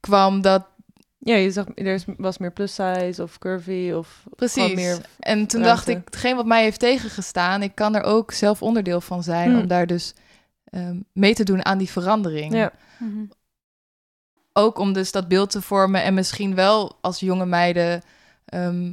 [0.00, 0.66] kwam dat
[1.24, 4.74] Ja, je zag, er is- was meer plus size of curvy of precies.
[4.74, 4.98] meer...
[5.18, 5.74] En toen ruimte.
[5.84, 9.50] dacht ik, hetgeen wat mij heeft tegengestaan, ik kan er ook zelf onderdeel van zijn
[9.50, 9.60] Hmm.
[9.60, 10.14] om daar dus
[10.64, 12.54] ehm, mee te doen aan die verandering.
[12.54, 13.24] Ja, Mhm.
[14.52, 18.02] Ook om dus dat beeld te vormen en misschien wel als jonge meiden
[18.44, 18.92] ehm,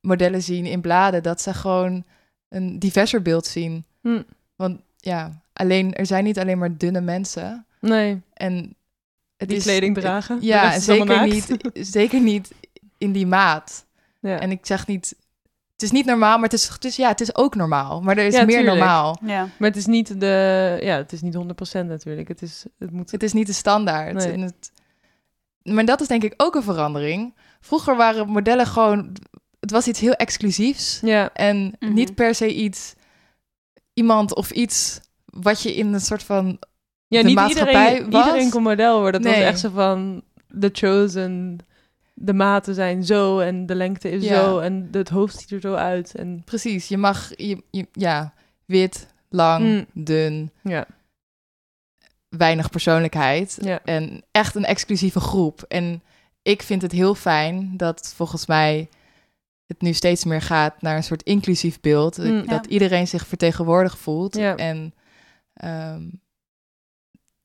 [0.00, 2.04] modellen zien in bladen, dat ze gewoon
[2.48, 3.84] een diverser beeld zien.
[4.00, 4.22] Hm.
[4.56, 7.66] Want ja, alleen, er zijn niet alleen maar dunne mensen.
[7.80, 8.74] nee, En
[9.38, 10.38] het die is, kleding dragen.
[10.40, 12.50] Ja, en zeker niet, zeker niet
[12.98, 13.84] in die maat.
[14.20, 14.38] Ja.
[14.40, 15.14] En ik zeg niet,
[15.72, 18.00] het is niet normaal, maar het is, het is, ja, het is ook normaal.
[18.02, 18.76] Maar er is Ja, meer tuurlijk.
[18.78, 19.18] normaal.
[19.24, 19.48] Ja.
[19.58, 20.78] Maar het is niet de...
[20.82, 21.38] Ja, het is niet 100%
[21.86, 22.28] natuurlijk.
[22.28, 22.64] Het is...
[22.78, 23.10] Het moet...
[23.10, 24.14] Het is niet de standaard.
[24.14, 24.32] Nee.
[24.32, 24.72] En het,
[25.62, 27.34] maar dat is denk ik ook een verandering.
[27.60, 29.16] Vroeger waren modellen gewoon,
[29.60, 31.00] het was iets heel exclusiefs.
[31.02, 31.92] Ja, En Mhm.
[31.92, 32.94] niet per se iets,
[33.94, 36.58] iemand of iets wat je in een soort van
[37.08, 38.24] ja de niet maatschappij iedereen, was.
[38.26, 39.22] iedereen kon model worden.
[39.22, 39.40] Het Nee.
[39.40, 40.22] was echt zo van...
[40.60, 41.58] The chosen...
[42.20, 44.34] De maten zijn zo en de lengte is Ja.
[44.44, 46.14] zo en het hoofd ziet er zo uit.
[46.14, 48.32] En Precies, je mag, je, je- ja,
[48.64, 49.86] wit, lang, Mm.
[50.04, 50.86] dun, ja,
[52.28, 53.58] weinig persoonlijkheid.
[53.60, 53.80] ja.
[53.84, 55.64] En echt een exclusieve groep.
[55.68, 56.02] En
[56.42, 58.88] ik vind het heel fijn dat volgens mij
[59.66, 62.18] het nu steeds meer gaat naar een soort inclusief beeld.
[62.18, 62.46] Mm.
[62.46, 62.70] Dat Ja.
[62.70, 64.36] iedereen zich vertegenwoordigd voelt.
[64.36, 64.56] Ja.
[64.56, 64.94] En
[65.54, 66.02] ehm,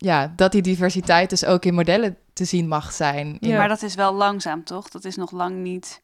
[0.04, 3.38] ja, dat die diversiteit dus ook in modellen te zien mag zijn.
[3.40, 3.58] In- Ja.
[3.58, 4.90] Maar dat is wel langzaam, toch?
[4.90, 6.02] Dat is nog lang niet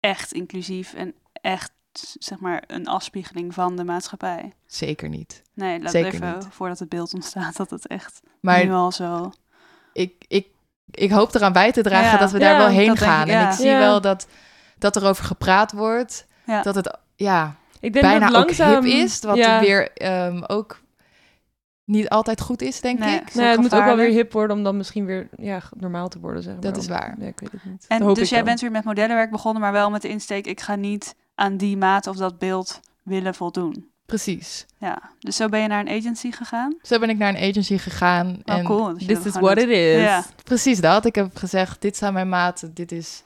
[0.00, 1.72] echt inclusief en echt,
[2.18, 4.52] zeg maar, een afspiegeling van de maatschappij.
[4.66, 5.42] Zeker niet.
[5.54, 6.46] Nee, laat Zeker even niet.
[6.50, 9.32] voordat het beeld ontstaat dat het echt Maar nu al zo...
[9.92, 10.46] ik, ik,
[10.90, 12.16] ik hoop eraan bij te dragen Ja.
[12.18, 13.28] dat we Ja, daar wel heen gaan.
[13.28, 13.78] ik, En ik zie Ja.
[13.78, 14.26] wel dat,
[14.78, 16.26] dat er over gepraat wordt.
[16.46, 16.62] Ja.
[16.62, 18.74] Dat het ja, Ik denk bijna dat langzaam...
[18.76, 19.20] ook hip is.
[19.20, 20.80] Wat ja, weer ehm, ook
[21.90, 23.20] niet altijd goed is, denk Nee.
[23.20, 23.34] ik.
[23.34, 26.18] Nee, het moet ook wel weer hip worden om dan misschien weer ja, normaal te
[26.20, 26.62] worden, zeg maar.
[26.62, 27.14] Dat is waar.
[27.18, 27.84] Ja, ik weet het niet.
[27.88, 28.46] En dus jij dan.
[28.46, 31.76] bent weer met modellenwerk begonnen, maar wel met de insteek: ik ga niet aan die
[31.76, 33.88] maat of dat beeld willen voldoen.
[34.06, 34.66] Precies.
[34.78, 36.76] Ja, dus zo ben je naar een agency gegaan.
[36.82, 38.40] Zo ben ik naar een agency gegaan.
[38.44, 38.92] Oh, en cool.
[38.92, 40.02] Dus This is what it is.
[40.02, 40.24] Ja.
[40.44, 41.04] precies dat.
[41.04, 43.22] Ik heb gezegd, dit zijn mijn maten, dit is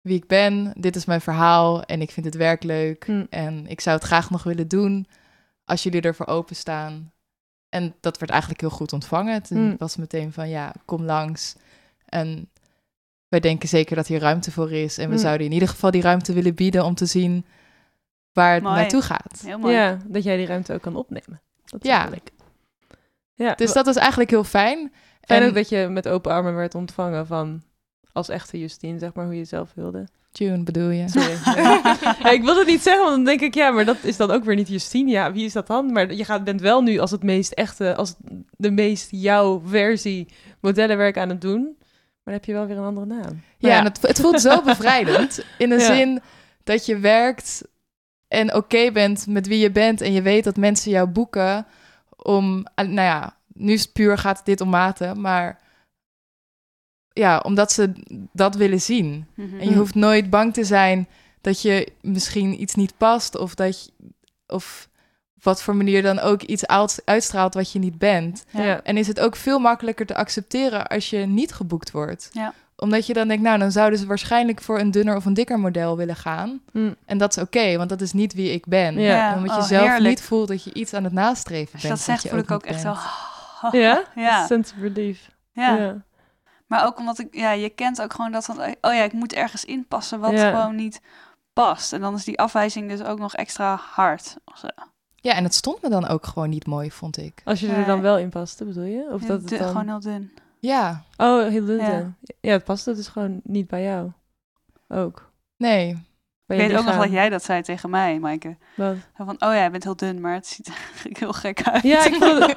[0.00, 3.04] wie ik ben, dit is mijn verhaal en ik vind het werk leuk.
[3.06, 3.24] Hm.
[3.30, 5.06] En ik zou het graag nog willen doen
[5.64, 7.11] als jullie ervoor openstaan.
[7.72, 9.42] En dat werd eigenlijk heel goed ontvangen.
[9.42, 9.74] Toen Mm.
[9.78, 11.54] was meteen van, ja, kom langs.
[12.04, 12.48] En
[13.28, 14.98] wij denken zeker dat hier ruimte voor is.
[14.98, 15.20] En we Mm.
[15.20, 17.44] zouden in ieder geval die ruimte willen bieden om te zien
[18.32, 18.74] waar het Mooi.
[18.76, 19.42] naartoe gaat.
[19.44, 19.74] Heel mooi.
[19.74, 21.40] Ja, dat jij die ruimte ook kan opnemen.
[21.64, 22.10] Dat is Ja.
[23.34, 24.92] Ja, Dus dat is eigenlijk heel fijn.
[25.20, 27.62] fijn en- ook dat je met open armen werd ontvangen van
[28.12, 30.08] als echte Justine, zeg maar, hoe je het zelf wilde.
[30.32, 31.08] June bedoel je?
[31.08, 31.36] Sorry.
[32.22, 34.30] ja, ik wil het niet zeggen, want dan denk ik, ja, maar dat is dan
[34.30, 35.10] ook weer niet Justine.
[35.10, 35.92] Ja, wie is dat dan?
[35.92, 38.14] Maar je gaat, bent wel nu als het meest echte, als
[38.56, 40.28] de meest jouw versie
[40.60, 41.62] modellenwerk aan het doen.
[42.24, 43.20] Maar dan heb je wel weer een andere naam.
[43.20, 45.44] Maar Ja, en het, het voelt zo bevrijdend.
[45.58, 45.94] In de Ja.
[45.94, 46.20] zin
[46.64, 47.62] dat je werkt
[48.28, 50.00] en oké bent met wie je bent.
[50.00, 51.66] En je weet dat mensen jou boeken
[52.16, 52.66] om...
[52.74, 55.20] Nou ja, nu is het puur gaat dit om maten.
[55.20, 55.60] Maar
[57.12, 57.92] ja, omdat ze
[58.32, 59.26] dat willen zien.
[59.34, 59.60] Mhm.
[59.60, 61.08] En je hoeft nooit bang te zijn
[61.40, 63.36] dat je misschien iets niet past.
[63.38, 63.90] Of dat je,
[64.46, 64.88] of
[65.42, 68.44] wat voor manier dan ook iets uit- uitstraalt wat je niet bent.
[68.50, 68.82] Ja.
[68.82, 72.28] En is het ook veel makkelijker te accepteren als je niet geboekt wordt.
[72.32, 72.54] Ja.
[72.76, 75.58] Omdat je dan denkt, nou, dan zouden ze waarschijnlijk voor een dunner of een dikker
[75.60, 76.60] model willen gaan.
[76.72, 76.92] Hm.
[77.06, 79.00] En dat is oké, want dat is niet wie ik ben.
[79.00, 79.34] Ja.
[79.36, 80.08] Omdat je oh, zelf heerlijk.
[80.08, 81.98] niet voelt dat je iets aan het nastreven Als je bent.
[81.98, 82.94] dat zegt, je voel ik ook echt zo...
[83.78, 84.04] Ja?
[84.14, 84.46] Ja.
[84.46, 85.30] Sense of relief.
[85.52, 86.02] Ja.
[86.72, 89.32] Maar ook omdat ik, ja, je kent ook gewoon dat van, oh ja, ik moet
[89.32, 90.50] ergens inpassen wat Ja.
[90.50, 91.00] gewoon niet
[91.52, 91.92] past.
[91.92, 94.36] En dan is die afwijzing dus ook nog extra hard.
[94.44, 94.66] Of zo.
[95.16, 97.40] Ja, en het stond me dan ook gewoon niet mooi, vond ik.
[97.44, 99.06] Als je er dan wel in paste, bedoel je?
[99.10, 99.68] Of Heel dat het dun- dan...
[99.68, 100.32] Gewoon heel dun.
[100.58, 101.76] Ja, Oh, heel dun.
[101.78, 101.90] Ja.
[101.90, 102.12] Ja.
[102.40, 104.10] ja, het past dus gewoon niet bij jou.
[104.88, 105.30] Ook.
[105.56, 105.88] nee.
[106.46, 108.56] Ik weet ook nog dat jij dat zei tegen mij, Maaike.
[108.76, 108.96] Wat?
[109.16, 111.82] Van, oh ja, je bent heel dun, maar het ziet er eigenlijk heel gek uit.
[111.82, 112.56] Ja, ik vond het...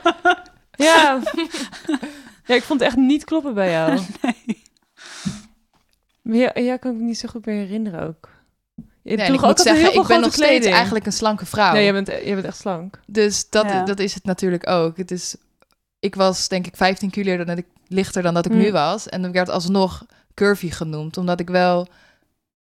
[0.87, 1.19] ja.
[2.45, 3.99] ja, ik vond het echt niet kloppen bij jou.
[4.21, 4.63] Nee.
[6.21, 8.29] Maar ja, ja, kan ik me niet zo goed meer herinneren ook.
[8.75, 11.73] Je nee en ik ook moet zeggen, ik ben nog steeds eigenlijk een slanke vrouw.
[11.73, 12.99] Ja, jij bent, jij bent echt slank.
[13.07, 13.83] Dus dat, Ja.
[13.83, 14.97] dat is het natuurlijk ook.
[14.97, 15.35] Het is,
[15.99, 18.57] ik was denk ik 15 kilo dan dat ik, lichter dan dat ik Mm.
[18.57, 19.09] nu was.
[19.09, 21.87] En dan werd alsnog curvy genoemd, omdat ik wel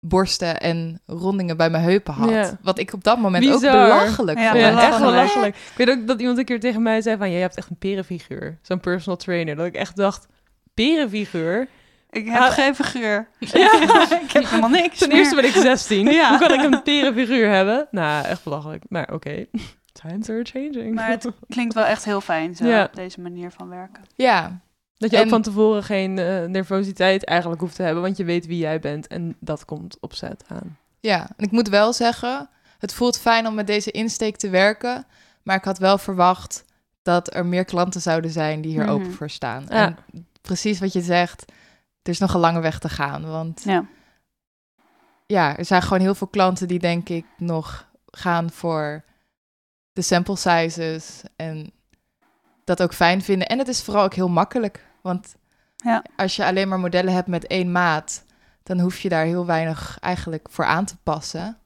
[0.00, 2.30] borsten en rondingen bij mijn heupen had.
[2.30, 2.58] Ja.
[2.62, 4.62] Wat ik op dat moment ook belachelijk Ja, vond.
[4.62, 4.92] Ja, belachelijk.
[4.92, 5.56] echt belachelijk.
[5.56, 7.30] Ik weet ook dat iemand een keer tegen mij zei van...
[7.30, 8.58] jij hebt echt een perenfiguur.
[8.62, 9.56] Zo'n personal trainer.
[9.56, 10.26] Dat ik echt dacht,
[10.74, 11.68] perenfiguur?
[12.10, 12.50] Ik heb Ah.
[12.50, 13.28] geen figuur.
[13.38, 13.72] Ja.
[14.24, 14.98] ik heb helemaal niks.
[14.98, 15.16] Ten meer.
[15.18, 16.06] eerste ben ik 16.
[16.06, 16.28] Ja.
[16.28, 17.86] Hoe kan ik een perenfiguur hebben?
[17.90, 18.82] Nou, echt belachelijk.
[18.88, 19.44] Maar oké.
[20.02, 20.94] Times are changing.
[20.94, 22.90] Maar het klinkt wel echt heel fijn, zo, Ja.
[22.92, 24.02] deze manier van werken.
[24.14, 24.60] Ja,
[24.98, 28.46] Dat je ook van tevoren geen eh, nervositeit eigenlijk hoeft te hebben, want je weet
[28.46, 30.78] wie jij bent en dat komt opzet aan.
[31.00, 31.20] ja.
[31.36, 35.06] En ik moet wel zeggen, het voelt fijn om met deze insteek te werken.
[35.42, 36.64] Maar ik had wel verwacht
[37.02, 38.90] dat er meer klanten zouden zijn die hier Mhm.
[38.92, 39.66] open voor staan.
[39.68, 39.84] Ja.
[40.12, 41.52] En precies wat je zegt,
[42.02, 43.26] er is nog een lange weg te gaan.
[43.26, 43.84] Want Ja.
[45.26, 49.04] ja, er zijn gewoon heel veel klanten die denk ik nog gaan voor
[49.92, 51.72] de sample sizes en
[52.64, 53.46] dat ook fijn vinden.
[53.48, 55.34] En het is vooral ook heel makkelijk, want
[55.76, 56.02] Ja.
[56.16, 58.24] als je alleen maar modellen hebt met één maat,
[58.62, 61.58] dan hoef je daar heel weinig eigenlijk voor aan te passen.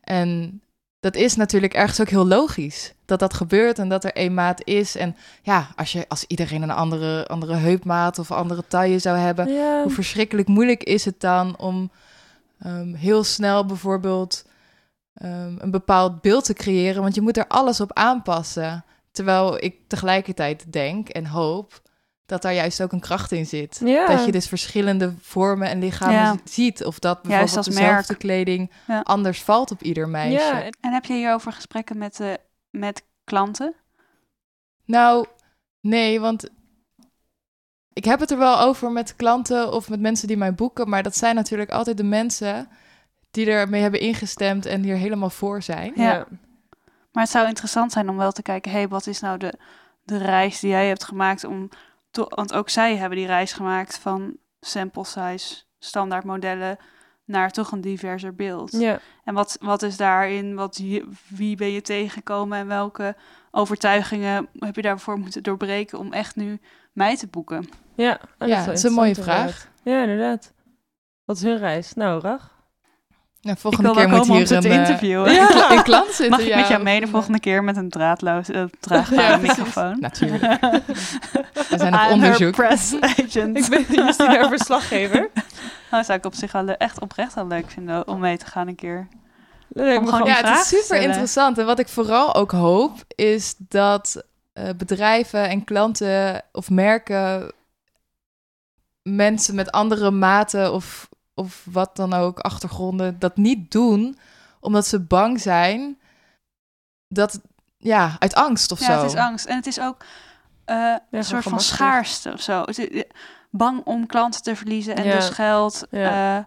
[0.00, 0.60] En
[1.00, 4.64] dat is natuurlijk ergens ook heel logisch dat dat gebeurt en dat er één maat
[4.66, 4.96] is.
[4.96, 9.52] En ja, als, je, als iedereen een andere, andere heupmaat of andere taille zou hebben,
[9.52, 9.82] Ja.
[9.82, 11.90] hoe verschrikkelijk moeilijk is het dan om
[12.58, 14.44] ehm, heel snel bijvoorbeeld
[15.14, 17.02] ehm, een bepaald beeld te creëren?
[17.02, 18.84] Want je moet er alles op aanpassen.
[19.12, 21.82] Terwijl ik tegelijkertijd denk en hoop
[22.30, 23.80] dat daar juist ook een kracht in zit.
[23.84, 24.06] Ja.
[24.06, 26.36] Dat je dus verschillende vormen en lichamen Ja.
[26.44, 26.84] ziet.
[26.84, 28.18] Of dat bijvoorbeeld als dezelfde merk.
[28.18, 29.00] kleding Ja.
[29.00, 30.44] anders valt op ieder meisje.
[30.44, 32.32] Ja, en- heb je hierover gesprekken met, eh,
[32.70, 33.74] met klanten?
[34.84, 35.26] Nou,
[35.80, 36.48] nee, want
[37.92, 41.02] ik heb het er wel over met klanten of met mensen die mij boeken, maar
[41.02, 42.68] dat zijn natuurlijk altijd de mensen
[43.30, 45.92] die ermee hebben ingestemd en die er helemaal voor zijn.
[45.94, 46.02] Ja.
[46.12, 46.26] ja.
[47.12, 49.54] Maar het zou interessant zijn om wel te kijken, hey, wat is nou de,
[50.04, 51.68] de reis die jij hebt gemaakt om...
[52.10, 56.78] To, want ook zij hebben die reis gemaakt van sample size standaard modellen
[57.24, 58.72] naar toch een diverser beeld.
[58.72, 59.00] Ja.
[59.24, 60.82] En wat, wat is daarin, wat,
[61.28, 63.16] wie ben je tegengekomen en welke
[63.50, 66.60] overtuigingen heb je daarvoor moeten doorbreken om echt nu
[66.92, 67.68] mij te boeken?
[67.94, 69.68] Ja, oh, dat Ja, wel het is een mooie vraag.
[69.82, 70.52] Ja, inderdaad.
[71.24, 71.94] Wat is hun reis?
[71.94, 72.59] Nou, Rach?
[73.42, 75.32] Ja, volgende keer moet hier een, te uh, interviewen.
[75.34, 75.70] Ja.
[75.70, 76.30] Een klant zitten.
[76.30, 80.00] Mag ik met jou mee de volgende keer met een draadloos uh, draagbare microfoon?
[80.00, 80.42] Natuurlijk.
[81.70, 82.54] We zijn op onderzoek.
[82.54, 83.56] press agent.
[83.56, 85.30] ik ben Justina verslaggever.
[85.90, 88.68] Nou, zou ik op zich wel echt oprecht wel leuk vinden om mee te gaan
[88.68, 89.08] een keer.
[89.72, 91.58] Om gewoon ja, het is super interessant.
[91.58, 94.24] En wat ik vooral ook hoop, is dat
[94.54, 97.52] uh, bedrijven en klanten of merken
[99.02, 104.18] mensen met andere maten of, of wat dan ook, achtergronden, dat niet doen
[104.60, 105.98] omdat ze bang zijn
[107.08, 107.40] dat,
[107.76, 108.92] ja, uit angst of ja, zo.
[108.92, 109.46] Ja, het is angst.
[109.46, 112.62] En het is ook uh, ja, een soort van schaarste of zo.
[112.62, 113.04] Is,
[113.50, 115.16] bang om klanten te verliezen en ja.
[115.16, 115.86] dus geld.
[115.90, 116.38] Ja.
[116.38, 116.44] Uh,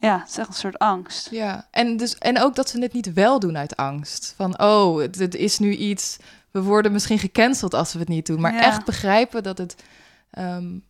[0.00, 1.30] ja, het is echt een soort angst.
[1.30, 4.34] Ja, en, dus, en ook dat ze het niet wel doen uit angst.
[4.36, 6.16] Van, oh, het, het is nu iets...
[6.50, 8.40] We worden misschien gecanceld als we het niet doen.
[8.40, 8.60] Maar ja.
[8.60, 9.82] echt begrijpen dat het,
[10.38, 10.84] um,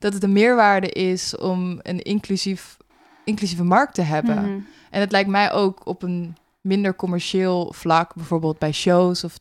[0.00, 2.76] dat het een meerwaarde is om een inclusief,
[3.24, 4.36] inclusieve markt te hebben.
[4.36, 4.60] Mhm.
[4.90, 9.38] En het lijkt mij ook op een minder commercieel vlak, bijvoorbeeld bij shows of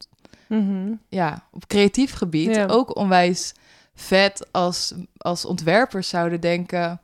[0.47, 0.99] mm-hmm.
[1.09, 2.65] ja, op creatief gebied, Ja.
[2.65, 3.53] ook onwijs
[3.95, 7.01] vet als, als ontwerpers zouden denken...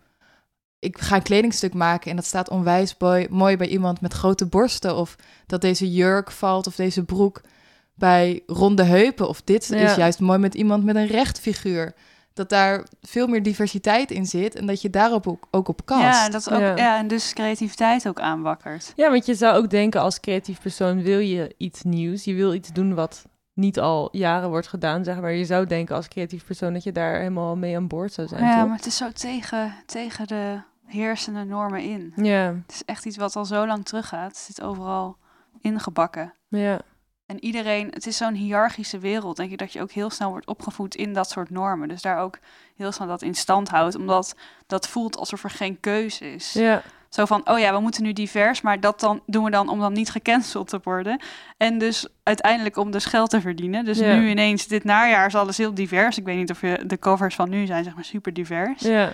[0.80, 4.46] ik ga een kledingstuk maken en dat staat onwijs mooi, mooi bij iemand met grote
[4.46, 4.96] borsten...
[4.96, 7.42] of dat deze jurk valt of deze broek
[7.94, 9.28] bij ronde heupen...
[9.28, 9.76] of dit Ja.
[9.76, 11.94] is juist mooi met iemand met een recht figuur.
[12.36, 16.02] Dat daar veel meer diversiteit in zit en dat je daarop ook, ook op kast.
[16.02, 16.76] Ja, dat ook, Ja.
[16.76, 16.98] ja.
[16.98, 18.94] en dus creativiteit ook aanwakkert.
[18.96, 22.24] Ja, want je zou ook denken als creatief persoon wil je iets nieuws.
[22.24, 25.32] Je wil iets doen wat niet al jaren wordt gedaan, zeg maar.
[25.32, 28.44] Je zou denken als creatief persoon dat je daar helemaal mee aan boord zou zijn,
[28.44, 28.68] ja, toch?
[28.68, 32.14] maar het is zo tegen, tegen de heersende normen in.
[32.16, 34.28] Ja, Het is echt iets wat al zo lang teruggaat.
[34.28, 35.18] Het zit overal
[35.62, 36.34] ingebakken.
[36.48, 36.80] ja,
[37.26, 40.48] En iedereen, het is zo'n hiërarchische wereld, denk ik, dat je ook heel snel wordt
[40.48, 41.88] opgevoed in dat soort normen.
[41.88, 42.40] Dus daar ook
[42.76, 44.36] heel snel dat in stand houdt, omdat
[44.68, 46.54] dat voelt alsof er geen keuze is.
[46.54, 46.82] ja.
[47.10, 49.80] Zo van, oh ja, we moeten nu divers, maar dat dan doen we dan om
[49.80, 51.22] dan niet gecanceld te worden.
[51.58, 53.86] En dus uiteindelijk om dus geld te verdienen.
[53.86, 54.16] Dus Ja.
[54.16, 56.18] nu ineens, dit najaar is alles heel divers.
[56.18, 58.82] Ik weet niet of je de covers van nu zijn, zeg maar, super divers.
[58.82, 59.12] ja.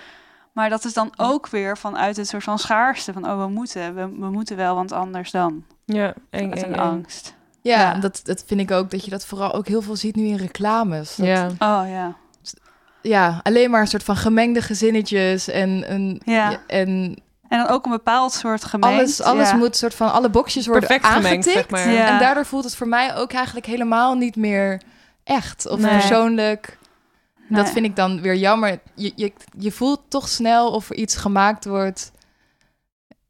[0.52, 3.12] Maar dat is dan ook weer vanuit het soort van schaarste.
[3.12, 5.64] Van, oh, we moeten, we, we moeten wel, want anders dan.
[5.84, 6.74] Ja, eng, eng.
[6.74, 7.34] angst.
[7.62, 7.94] Ja, Ja.
[7.94, 10.36] Dat, dat vind ik ook, dat je dat vooral ook heel veel ziet nu in
[10.36, 11.16] reclames.
[11.16, 12.16] Dat- Ja, Oh ja.
[13.02, 16.60] ja, alleen maar een soort van gemengde gezinnetjes en, een, Ja.
[16.66, 16.88] en
[17.48, 18.96] En dan ook een bepaald soort gemengd.
[18.98, 19.56] alles, alles ja.
[19.56, 21.54] moet soort van alle boxjes worden Perfect gemengd, aangetikt.
[21.54, 21.90] zeg maar.
[21.92, 22.08] Ja.
[22.08, 24.80] En daardoor voelt het voor mij ook eigenlijk helemaal niet meer
[25.24, 25.90] echt of Nee.
[25.90, 26.78] persoonlijk.
[27.48, 28.78] Dat vind ik dan weer jammer.
[28.94, 32.12] Je, je, je voelt toch snel of er iets gemaakt wordt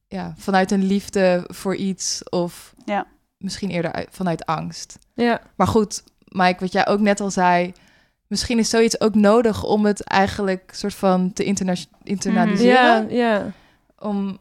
[0.08, 3.06] ja, vanuit een liefde voor iets of Ja.
[3.42, 4.98] Misschien eerder uit- vanuit angst.
[5.14, 7.72] ja, Maar goed, Mike, wat jij ook net al zei,
[8.26, 13.10] misschien is zoiets ook nodig om het eigenlijk soort van te interna internaliseren.
[13.10, 13.52] ja, ja.
[13.98, 14.38] Om,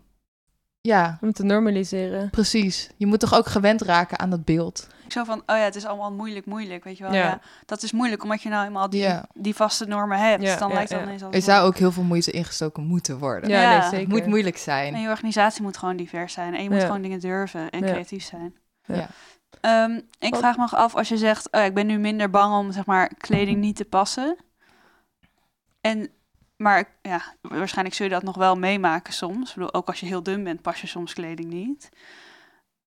[0.81, 2.29] ja, Om te normaliseren.
[2.29, 2.89] precies.
[2.97, 4.87] Je moet toch ook gewend raken aan dat beeld.
[5.07, 7.13] Zo van, oh ja, het is allemaal moeilijk, moeilijk, weet je wel.
[7.13, 7.23] Ja.
[7.25, 7.39] Ja.
[7.65, 9.25] dat is moeilijk, omdat je nou eenmaal die, Ja.
[9.33, 10.43] die vaste normen hebt.
[10.43, 11.05] Ja, dan ja, lijkt het ja.
[11.05, 13.49] ineens Er zou ook heel veel moeite ingestoken moeten worden.
[13.49, 13.69] Ja, Ja.
[13.69, 14.09] nee, Het zeker.
[14.09, 14.93] moet moeilijk zijn.
[14.93, 16.55] En je organisatie moet gewoon divers zijn.
[16.55, 16.85] En je moet Ja.
[16.85, 17.91] gewoon dingen durven en Ja.
[17.91, 18.55] creatief zijn.
[18.95, 19.07] Ja.
[19.61, 22.29] Ehm, ik Wat- vraag me nog af, als je zegt, oh, ik ben nu minder
[22.29, 24.37] bang om zeg maar kleding niet te passen.
[25.81, 26.09] En,
[26.55, 29.49] maar ja, waarschijnlijk zul je dat nog wel meemaken soms.
[29.49, 31.89] Ik bedoel, ook als je heel dun bent, pas je soms kleding niet.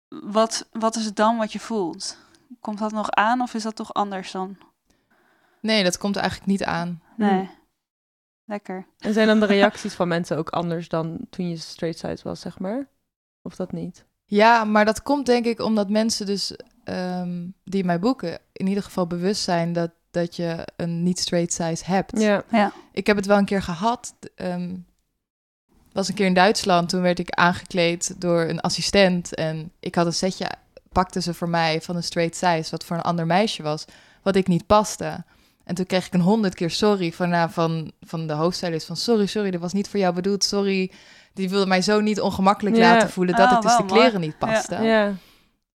[0.08, 2.18] Wat, wat is het dan wat je voelt?
[2.60, 4.56] Komt dat nog aan of is dat toch anders dan?
[5.60, 7.02] Nee, dat komt eigenlijk niet aan.
[7.16, 7.50] Nee.
[8.44, 8.86] Lekker.
[8.98, 12.40] En zijn dan de reacties van mensen ook anders dan toen je straight side was,
[12.40, 12.88] zeg maar?
[13.42, 14.06] Of dat niet?
[14.24, 18.82] Ja, maar dat komt denk ik omdat mensen dus ehm, die mij boeken in ieder
[18.82, 22.20] geval bewust zijn dat, dat je een niet straight size hebt.
[22.20, 24.14] Ja, Ik heb het wel een keer gehad.
[24.34, 24.74] ehm,
[25.92, 26.88] was een keer in Duitsland.
[26.88, 29.34] Toen werd ik aangekleed door een assistent.
[29.34, 30.50] En ik had een setje,
[30.92, 33.84] pakte ze voor mij van een straight size, wat voor een ander meisje was,
[34.22, 35.24] wat ik niet paste.
[35.64, 38.86] En toen kreeg ik een honderd keer sorry van, nou, van, van de hoofdstylist.
[38.86, 40.90] Van sorry, sorry, dat was niet voor jou bedoeld, sorry.
[41.34, 42.92] Die wilde mij zo niet ongemakkelijk Ja.
[42.92, 44.00] laten voelen dat Oh, ik dus de mooi.
[44.00, 44.74] kleren niet paste.
[44.82, 45.12] ja.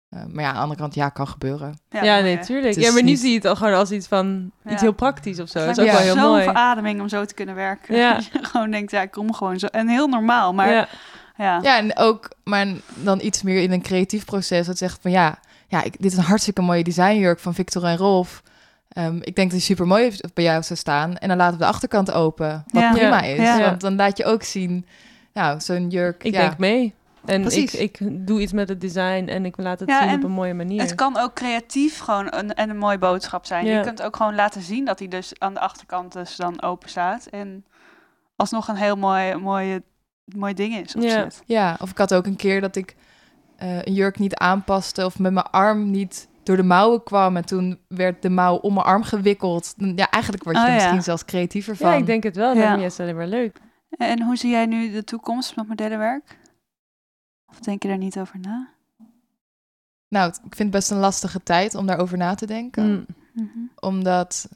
[0.10, 1.80] Eh, maar ja, aan de andere kant, ja, kan gebeuren.
[1.90, 2.76] ja, nee, tuurlijk.
[2.76, 4.72] Het Ja, maar nu niet- zie je het al gewoon als iets van Ja.
[4.72, 5.60] iets heel praktisch of zo.
[5.60, 6.44] Dat Het is ook wel heel zo'n mooi.
[6.44, 7.96] verademing om zo te kunnen werken.
[7.96, 8.14] Ja.
[8.16, 9.66] Dat je gewoon denkt, ja, ik kom gewoon zo.
[9.68, 10.88] En heel normaal, maar ja.
[11.38, 14.66] Ja, Ja, en ook, maar dan iets meer in een creatief proces.
[14.68, 17.98] Dat zegt van ja, ja ik, dit is een hartstikke mooie designjurk van Victor en
[17.98, 18.42] Rolf.
[18.90, 21.18] Ehm, ik denk dat die super mooi bij jou zou staan.
[21.18, 22.64] En dan laten we de achterkant open.
[22.68, 22.92] Wat Ja.
[22.92, 23.34] prima Ja.
[23.34, 23.38] is.
[23.38, 23.60] Ja.
[23.60, 24.86] Want dan laat je ook zien,
[25.36, 26.24] nou, zo'n jurk.
[26.24, 26.42] ik ja.
[26.42, 26.94] denk mee.
[27.26, 27.76] En ik, Precies.
[27.76, 30.32] ik doe iets met het design en ik laat het Ja, zien en op een
[30.32, 30.82] mooie manier.
[30.82, 33.66] Het kan ook creatief gewoon een, en een mooie boodschap zijn.
[33.66, 33.78] Ja.
[33.78, 36.90] Je kunt ook gewoon laten zien dat hij dus aan de achterkant dus dan open
[36.90, 37.26] staat.
[37.26, 37.66] En
[38.36, 39.84] alsnog een heel mooi, mooie
[40.26, 40.96] mooi ding is.
[41.00, 41.28] Ja.
[41.46, 42.96] Ja, of ik had ook een keer dat ik
[43.58, 47.46] eh, een jurk niet aanpaste of met mijn arm niet door de mouwen kwam en
[47.46, 49.74] toen werd de mouw om mijn arm gewikkeld.
[49.78, 50.80] Dan- Ja, eigenlijk word je Oh, er ja.
[50.82, 51.90] misschien zelfs creatiever van.
[51.90, 52.54] Ja, ik denk het wel.
[52.54, 52.78] Dat Ja.
[52.78, 53.58] juist alleen maar leuk.
[53.98, 56.38] En hoe zie jij nu de toekomst met modellenwerk?
[57.46, 58.74] Of denk je daar niet over na?
[60.08, 62.86] Nou, ik vind het best een lastige tijd om daarover na te denken.
[62.92, 63.06] Mm.
[63.34, 63.60] Mhm.
[63.80, 64.50] Omdat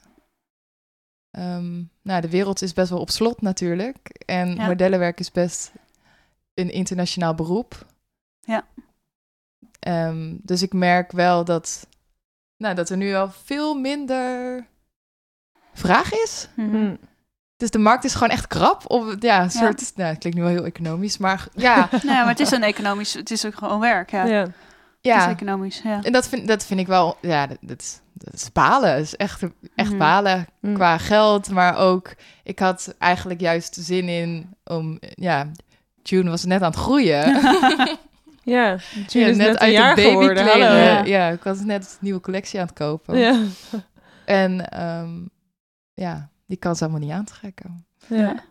[1.31, 4.23] ehm, nou, de wereld is best wel op slot natuurlijk.
[4.25, 4.65] En Ja.
[4.67, 5.71] modellenwerk is best
[6.53, 7.85] een internationaal beroep.
[8.39, 8.67] Ja.
[9.79, 11.87] Ehm, dus ik merk wel dat,
[12.57, 14.65] nou, dat er nu al veel minder
[15.73, 16.49] vraag is.
[16.55, 16.75] Mhm.
[16.77, 16.97] Mm.
[17.59, 18.83] Dus de markt is gewoon echt krap.
[18.89, 22.19] Of, ja, een soort, nou, het klinkt nu wel heel economisch, maar ja, Nou ja,
[22.19, 24.11] maar het is een economisch, het is ook gewoon werk.
[24.11, 24.41] Ja, Ja.
[25.01, 25.81] het is economisch.
[25.83, 25.99] Ja.
[26.03, 28.91] En dat vind, dat vind ik wel, ja, dat, dat, is, dat is balen.
[28.95, 29.41] Dat is echt,
[29.75, 29.97] echt Mhm.
[29.97, 30.73] balen Mm.
[30.73, 35.51] qua geld, maar ook, ik had eigenlijk juist zin in om, ja,
[36.03, 37.25] June was net aan het groeien.
[38.43, 40.35] Ja, June Ja, is net, een uit jaar de geworden.
[40.35, 40.67] babykleren.
[40.69, 40.83] Hallo.
[40.83, 41.03] Ja.
[41.03, 41.29] Ja.
[41.29, 43.17] ik was net een nieuwe collectie aan het kopen.
[43.17, 43.39] Ja.
[44.25, 45.09] En ehm,
[45.93, 47.85] ja, die kan ze allemaal niet aantrekken.
[48.07, 48.43] Ja.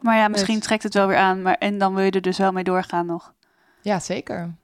[0.00, 1.42] Maar ja, misschien Het- trekt het wel weer aan.
[1.42, 3.34] Maar, en dan wil je er dus wel mee doorgaan nog.
[3.82, 4.54] Ja, zeker.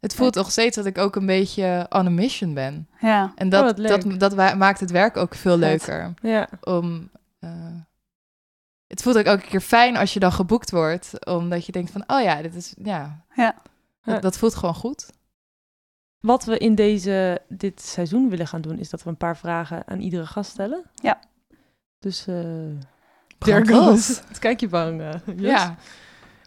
[0.00, 2.88] Het voelt nog steeds dat ik ook een beetje on a mission ben.
[3.00, 4.18] Ja, En Oh, dat, leuk.
[4.18, 6.14] dat, dat maakt het werk ook veel leuker.
[6.22, 6.48] Ja.
[6.60, 7.50] Om, eh,
[8.86, 11.26] het voelt ook elke keer fijn als je dan geboekt wordt.
[11.26, 13.24] Omdat je denkt van, oh ja, dit is, ja.
[13.34, 13.54] Ja.
[14.02, 14.20] Dat, Ja.
[14.20, 15.10] dat voelt gewoon goed.
[16.20, 19.86] Wat we in deze, dit seizoen willen gaan doen, is dat we een paar vragen
[19.86, 20.84] aan iedere gast stellen.
[20.94, 21.20] Ja.
[22.06, 22.34] Dus, eh
[23.38, 24.08] Brand there goes.
[24.28, 25.14] Het kijk je bang, eh.
[25.36, 25.76] Ja.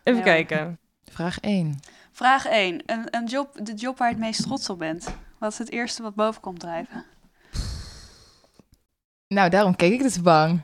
[0.04, 0.26] Even Ja.
[0.26, 0.80] kijken.
[1.12, 1.80] Vraag 1.
[2.12, 2.82] Vraag 1.
[2.86, 5.08] Een, een job, de job waar je het meest trots op bent.
[5.38, 7.06] Wat is het eerste wat boven komt drijven?
[9.28, 10.62] Nou, daarom keek ik dus bang.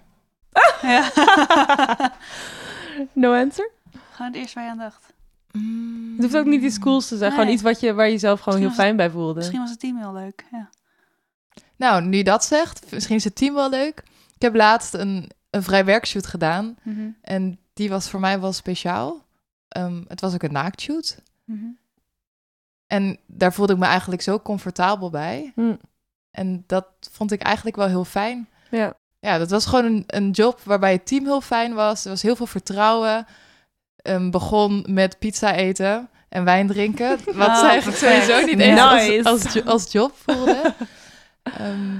[0.82, 1.12] Ja.
[3.14, 3.70] no answer?
[4.12, 5.14] Gewoon het eerste waar je aan dacht.
[6.16, 7.32] Het hoeft ook niet iets cools te zijn.
[7.32, 9.34] Gewoon iets wat je, waar je jezelf gewoon heel fijn bij voelde.
[9.34, 10.46] Misschien was het team heel leuk.
[10.52, 10.70] Ja.
[11.76, 14.04] Nou, nu je dat zegt, misschien is het team wel leuk.
[14.46, 16.78] Heb laatst een, een vrij werkshoot gedaan.
[16.84, 17.08] Mhm.
[17.22, 19.26] En die was voor mij wel speciaal.
[19.68, 21.18] Ehm, het was ook een naaktshoot.
[21.44, 21.66] Mhm.
[22.88, 25.52] En daar voelde ik me eigenlijk zo comfortabel bij.
[25.56, 25.76] Hm.
[26.32, 28.48] En dat vond ik eigenlijk wel heel fijn.
[28.72, 28.94] Ja.
[29.20, 32.04] Ja, dat was gewoon een, een job waarbij het team heel fijn was.
[32.04, 33.26] Er was heel veel vertrouwen.
[33.96, 37.18] Ehm, begon met pizza eten en wijn drinken.
[37.26, 38.24] Wat Oh, ze eigenlijk perfect.
[38.26, 39.30] sowieso niet eens Nice.
[39.30, 40.74] als, als, als job voelde.
[41.44, 41.98] Ehm,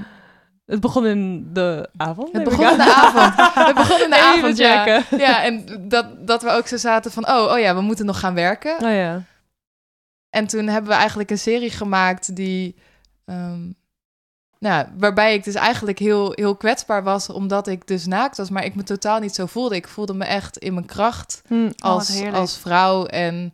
[0.66, 2.32] Het begon in de avond.
[2.32, 3.54] het begon in de avond.
[3.66, 4.84] Het begon in de Even avond, ja.
[4.84, 5.18] checken.
[5.18, 7.28] Ja, en dat, dat we ook zo zaten van...
[7.28, 8.74] Oh, oh ja, we moeten nog gaan werken.
[8.74, 9.22] Oh ja.
[10.30, 12.76] En toen hebben we eigenlijk een serie gemaakt die...
[13.24, 13.70] ehm,
[14.58, 17.30] nou, waarbij ik dus eigenlijk heel, heel kwetsbaar was...
[17.30, 19.76] omdat ik dus naakt was, maar ik me totaal niet zo voelde.
[19.76, 21.64] Ik voelde me echt in mijn kracht Hm.
[21.64, 23.06] Oh, als, als vrouw.
[23.06, 23.52] En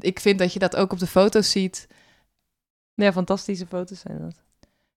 [0.00, 1.86] ik vind dat je dat ook op de foto's ziet.
[2.94, 4.49] Ja, fantastische foto's zijn dat.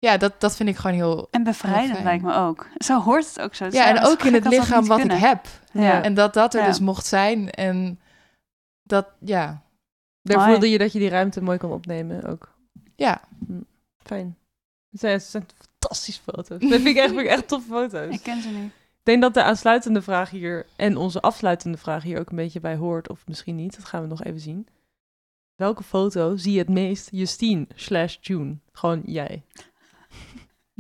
[0.01, 1.29] Ja, dat, dat vind ik gewoon heel...
[1.31, 2.67] En bevrijdend lijkt me ook.
[2.77, 3.65] Zo hoort het ook zo.
[3.65, 5.47] Het Ja, en ook in het lichaam niet wat ik heb.
[5.73, 6.03] Ja.
[6.03, 6.67] En dat dat er Ja.
[6.67, 7.51] dus mocht zijn.
[7.51, 8.01] En
[8.83, 9.63] dat, ja,
[10.23, 12.55] Daar voelde je dat je die ruimte mooi kon opnemen ook.
[12.97, 13.21] ja.
[13.99, 14.37] Fijn.
[14.91, 16.49] Het zijn, het zijn fantastische foto's.
[16.49, 18.15] Dat vind ik echt, vind ik echt toffe foto's.
[18.15, 18.65] Ik ken ze nu.
[18.65, 22.61] Ik denk dat de aansluitende vraag hier en onze afsluitende vraag hier ook een beetje
[22.61, 23.77] bij hoort, of misschien niet.
[23.77, 24.67] Dat gaan we nog even zien.
[25.57, 28.57] Welke foto zie je het meest Justine slash June?
[28.73, 29.43] Gewoon jij.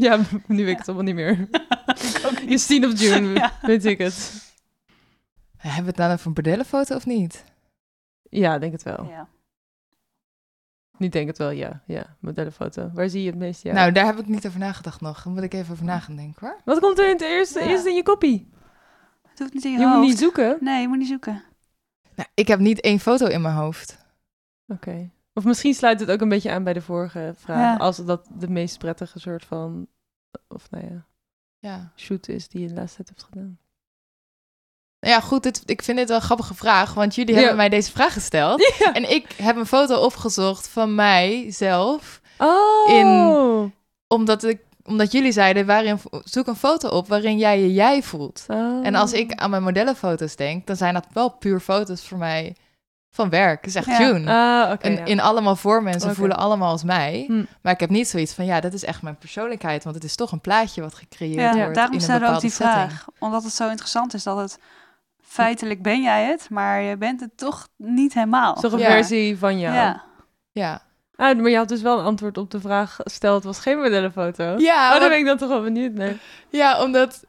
[0.06, 1.48] Ja, nu weet ik het allemaal niet meer.
[2.52, 3.52] Justine of June, Ja.
[3.62, 4.48] weet ik het.
[5.56, 7.44] Hebben we het nou over een bordellenfoto of niet?
[8.22, 9.04] Ja, denk het wel.
[9.08, 9.28] Ja.
[10.98, 11.82] Niet denk het wel, ja.
[11.86, 12.90] Ja, modellenfoto.
[12.94, 13.62] Waar zie je het meest?
[13.62, 13.72] Ja.
[13.72, 15.22] Nou, daar heb ik niet over nagedacht nog.
[15.22, 16.60] Daar moet ik even over na gaan denken hoor.
[16.64, 17.66] Wat komt er in het eerste, Ja.
[17.66, 18.48] eerst in je kopie?
[19.28, 19.96] Het hoeft niet in je, Je hoofd.
[19.98, 20.56] moet niet zoeken.
[20.60, 21.42] Nee, je moet niet zoeken.
[22.14, 23.98] Nou, ik heb niet één foto in mijn hoofd.
[24.68, 25.10] Oké.
[25.34, 27.58] Of misschien sluit het ook een beetje aan bij de vorige vraag.
[27.58, 27.84] Ja.
[27.84, 29.86] Als dat de meest prettige soort van,
[30.48, 31.06] of nou ja,
[31.58, 31.92] Ja.
[31.96, 33.58] shoot is die je de laatste tijd hebt gedaan.
[34.98, 37.38] Ja, goed, dit, ik vind dit wel een grappige vraag, want jullie Ja.
[37.38, 38.60] hebben mij deze vraag gesteld.
[38.78, 38.92] Ja.
[38.94, 42.90] En ik heb een foto opgezocht van mij zelf, Oh.
[42.92, 43.74] In-
[44.08, 48.44] omdat, ik, omdat jullie zeiden, waarin, zoek een foto op waarin jij je jij voelt.
[48.48, 48.86] Oh.
[48.86, 52.56] En als ik aan mijn modellenfoto's denk, dan zijn dat wel puur foto's voor mij
[53.10, 53.56] van werk.
[53.64, 53.98] Het is echt Ja.
[54.00, 54.30] June.
[54.30, 55.04] Ah, en ja.
[55.04, 57.24] in allemaal vormen en ze voelen allemaal als mij.
[57.26, 57.44] Hm.
[57.62, 59.82] Maar ik heb niet zoiets van, ja, dat is echt mijn persoonlijkheid.
[59.84, 62.50] Want het is toch een plaatje wat gecreëerd Ja, wordt daarom in een ook die
[62.50, 62.90] setting.
[62.90, 63.04] vraag.
[63.18, 64.58] Omdat het zo interessant is dat het...
[65.22, 68.54] Feitelijk ben jij het, maar je bent het toch niet helemaal.
[68.54, 68.90] Toch een Ja.
[68.90, 69.74] versie van jou?
[69.74, 70.02] Ja.
[70.52, 70.82] Ja,
[71.16, 73.34] Ah, maar je had dus wel een antwoord op de vraag gesteld.
[73.34, 74.44] Het was geen modellenfoto.
[74.44, 74.54] ja,
[74.84, 76.12] oh, daar want- ben ik dan toch wel benieuwd naar.
[76.48, 77.24] ja omdat...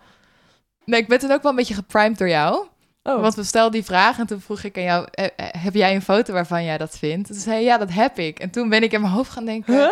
[0.86, 2.67] Nee, ik ben toen ook wel een beetje geprimed door jou.
[3.03, 3.21] Oh.
[3.21, 5.95] Want we stelden die vraag en toen vroeg ik aan jou, eh, eh, heb jij
[5.95, 7.27] een foto waarvan jij dat vindt?
[7.27, 8.39] Toen zei je, ja, dat heb ik.
[8.39, 9.73] En toen ben ik in mijn hoofd gaan denken...
[9.73, 9.89] Huh?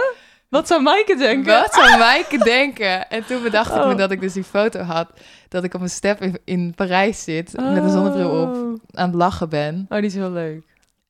[0.50, 1.54] Wat zou Maaike denken?
[1.62, 3.10] Wat zou Maaike denken?
[3.10, 3.98] En toen bedacht ik me oh.
[3.98, 5.12] dat ik dus die foto had...
[5.48, 8.56] dat ik op een step in, in Parijs zit met een zonnebril op...
[8.56, 8.80] Oh.
[8.92, 9.86] aan het lachen ben.
[9.90, 10.64] Oh, die is wel leuk.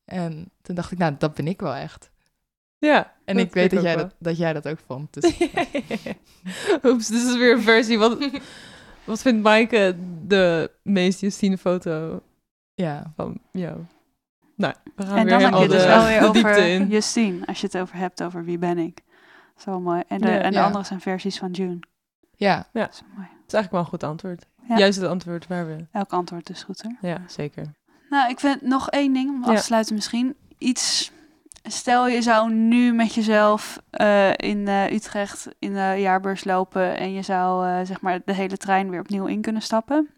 [0.04, 2.10] En toen dacht ik, nou, dat ben ik wel echt.
[2.78, 3.12] Ja.
[3.24, 5.12] En ik weet dat jij dat, dat jij dat ook vond.
[5.12, 5.24] Dus...
[6.84, 7.98] Oeps, dit is weer een versie.
[7.98, 8.18] Wat,
[9.04, 9.96] wat vindt Maaike
[10.30, 12.22] de meest Justine foto
[12.74, 13.12] ja.
[13.16, 13.78] van jou?
[14.56, 16.88] Nou, we gaan en weer dan heb je dus wel weer over in.
[16.88, 19.02] Justine, als je het over hebt over wie ben ik.
[19.56, 20.02] Zo mooi.
[20.08, 21.78] En de, en de andere zijn versies van June.
[22.36, 22.68] Ja.
[22.72, 22.84] ja.
[22.84, 23.28] Dat is, mooi.
[23.28, 24.46] dat is eigenlijk wel een goed antwoord.
[24.76, 25.86] Juist het antwoord waar we...
[25.92, 27.08] Elk antwoord is goed, hè?
[27.08, 27.64] Ja, zeker.
[28.10, 30.36] Nou, ik vind nog één ding om af te sluiten misschien.
[30.58, 31.12] Iets
[31.62, 37.12] Stel je zou nu met jezelf uh, in uh, Utrecht in de jaarbeurs lopen en
[37.12, 40.08] je zou uh, zeg maar de hele trein weer opnieuw in kunnen stappen.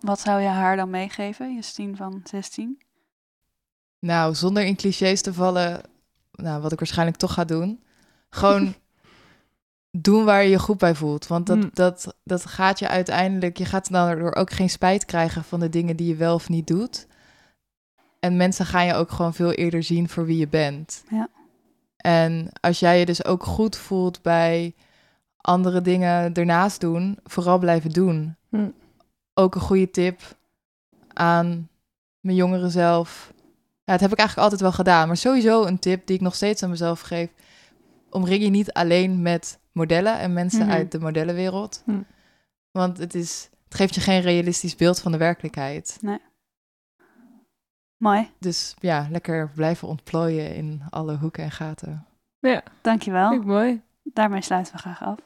[0.00, 2.82] Wat zou je haar dan meegeven, Justine van 16?
[3.98, 5.80] Nou, zonder in clichés te vallen,
[6.32, 7.82] nou, wat ik waarschijnlijk toch ga doen.
[8.30, 8.74] Gewoon
[9.90, 11.26] doen waar je je goed bij voelt.
[11.26, 11.70] Want dat, mm.
[11.72, 15.96] dat, dat gaat je uiteindelijk, je gaat daardoor ook geen spijt krijgen van de dingen
[15.96, 17.06] die je wel of niet doet.
[18.20, 21.04] En mensen gaan je ook gewoon veel eerder zien voor wie je bent.
[21.10, 21.28] Ja.
[21.96, 24.74] En als jij je dus ook goed voelt bij
[25.36, 28.36] andere dingen ernaast doen, vooral blijven doen.
[28.48, 28.68] Hm.
[29.40, 30.20] Ook een goede tip
[31.12, 31.68] aan
[32.20, 33.32] mijn jongere zelf.
[33.84, 35.06] Ja, dat heb ik eigenlijk altijd wel gedaan.
[35.06, 37.30] Maar sowieso een tip die ik nog steeds aan mezelf geef.
[38.10, 40.70] Omring je niet alleen met modellen en mensen mhm.
[40.70, 41.82] uit de modellenwereld.
[41.84, 42.02] Hm.
[42.70, 45.98] Want het, is, het geeft je geen realistisch beeld van de werkelijkheid.
[46.00, 46.18] Nee.
[47.96, 48.30] Mooi.
[48.38, 52.06] Dus ja, lekker blijven ontplooien in alle hoeken en gaten.
[52.38, 52.62] Ja.
[52.80, 53.28] Dankjewel.
[53.28, 53.80] Vind ik mooi.
[54.02, 55.18] Daarmee sluiten we graag af.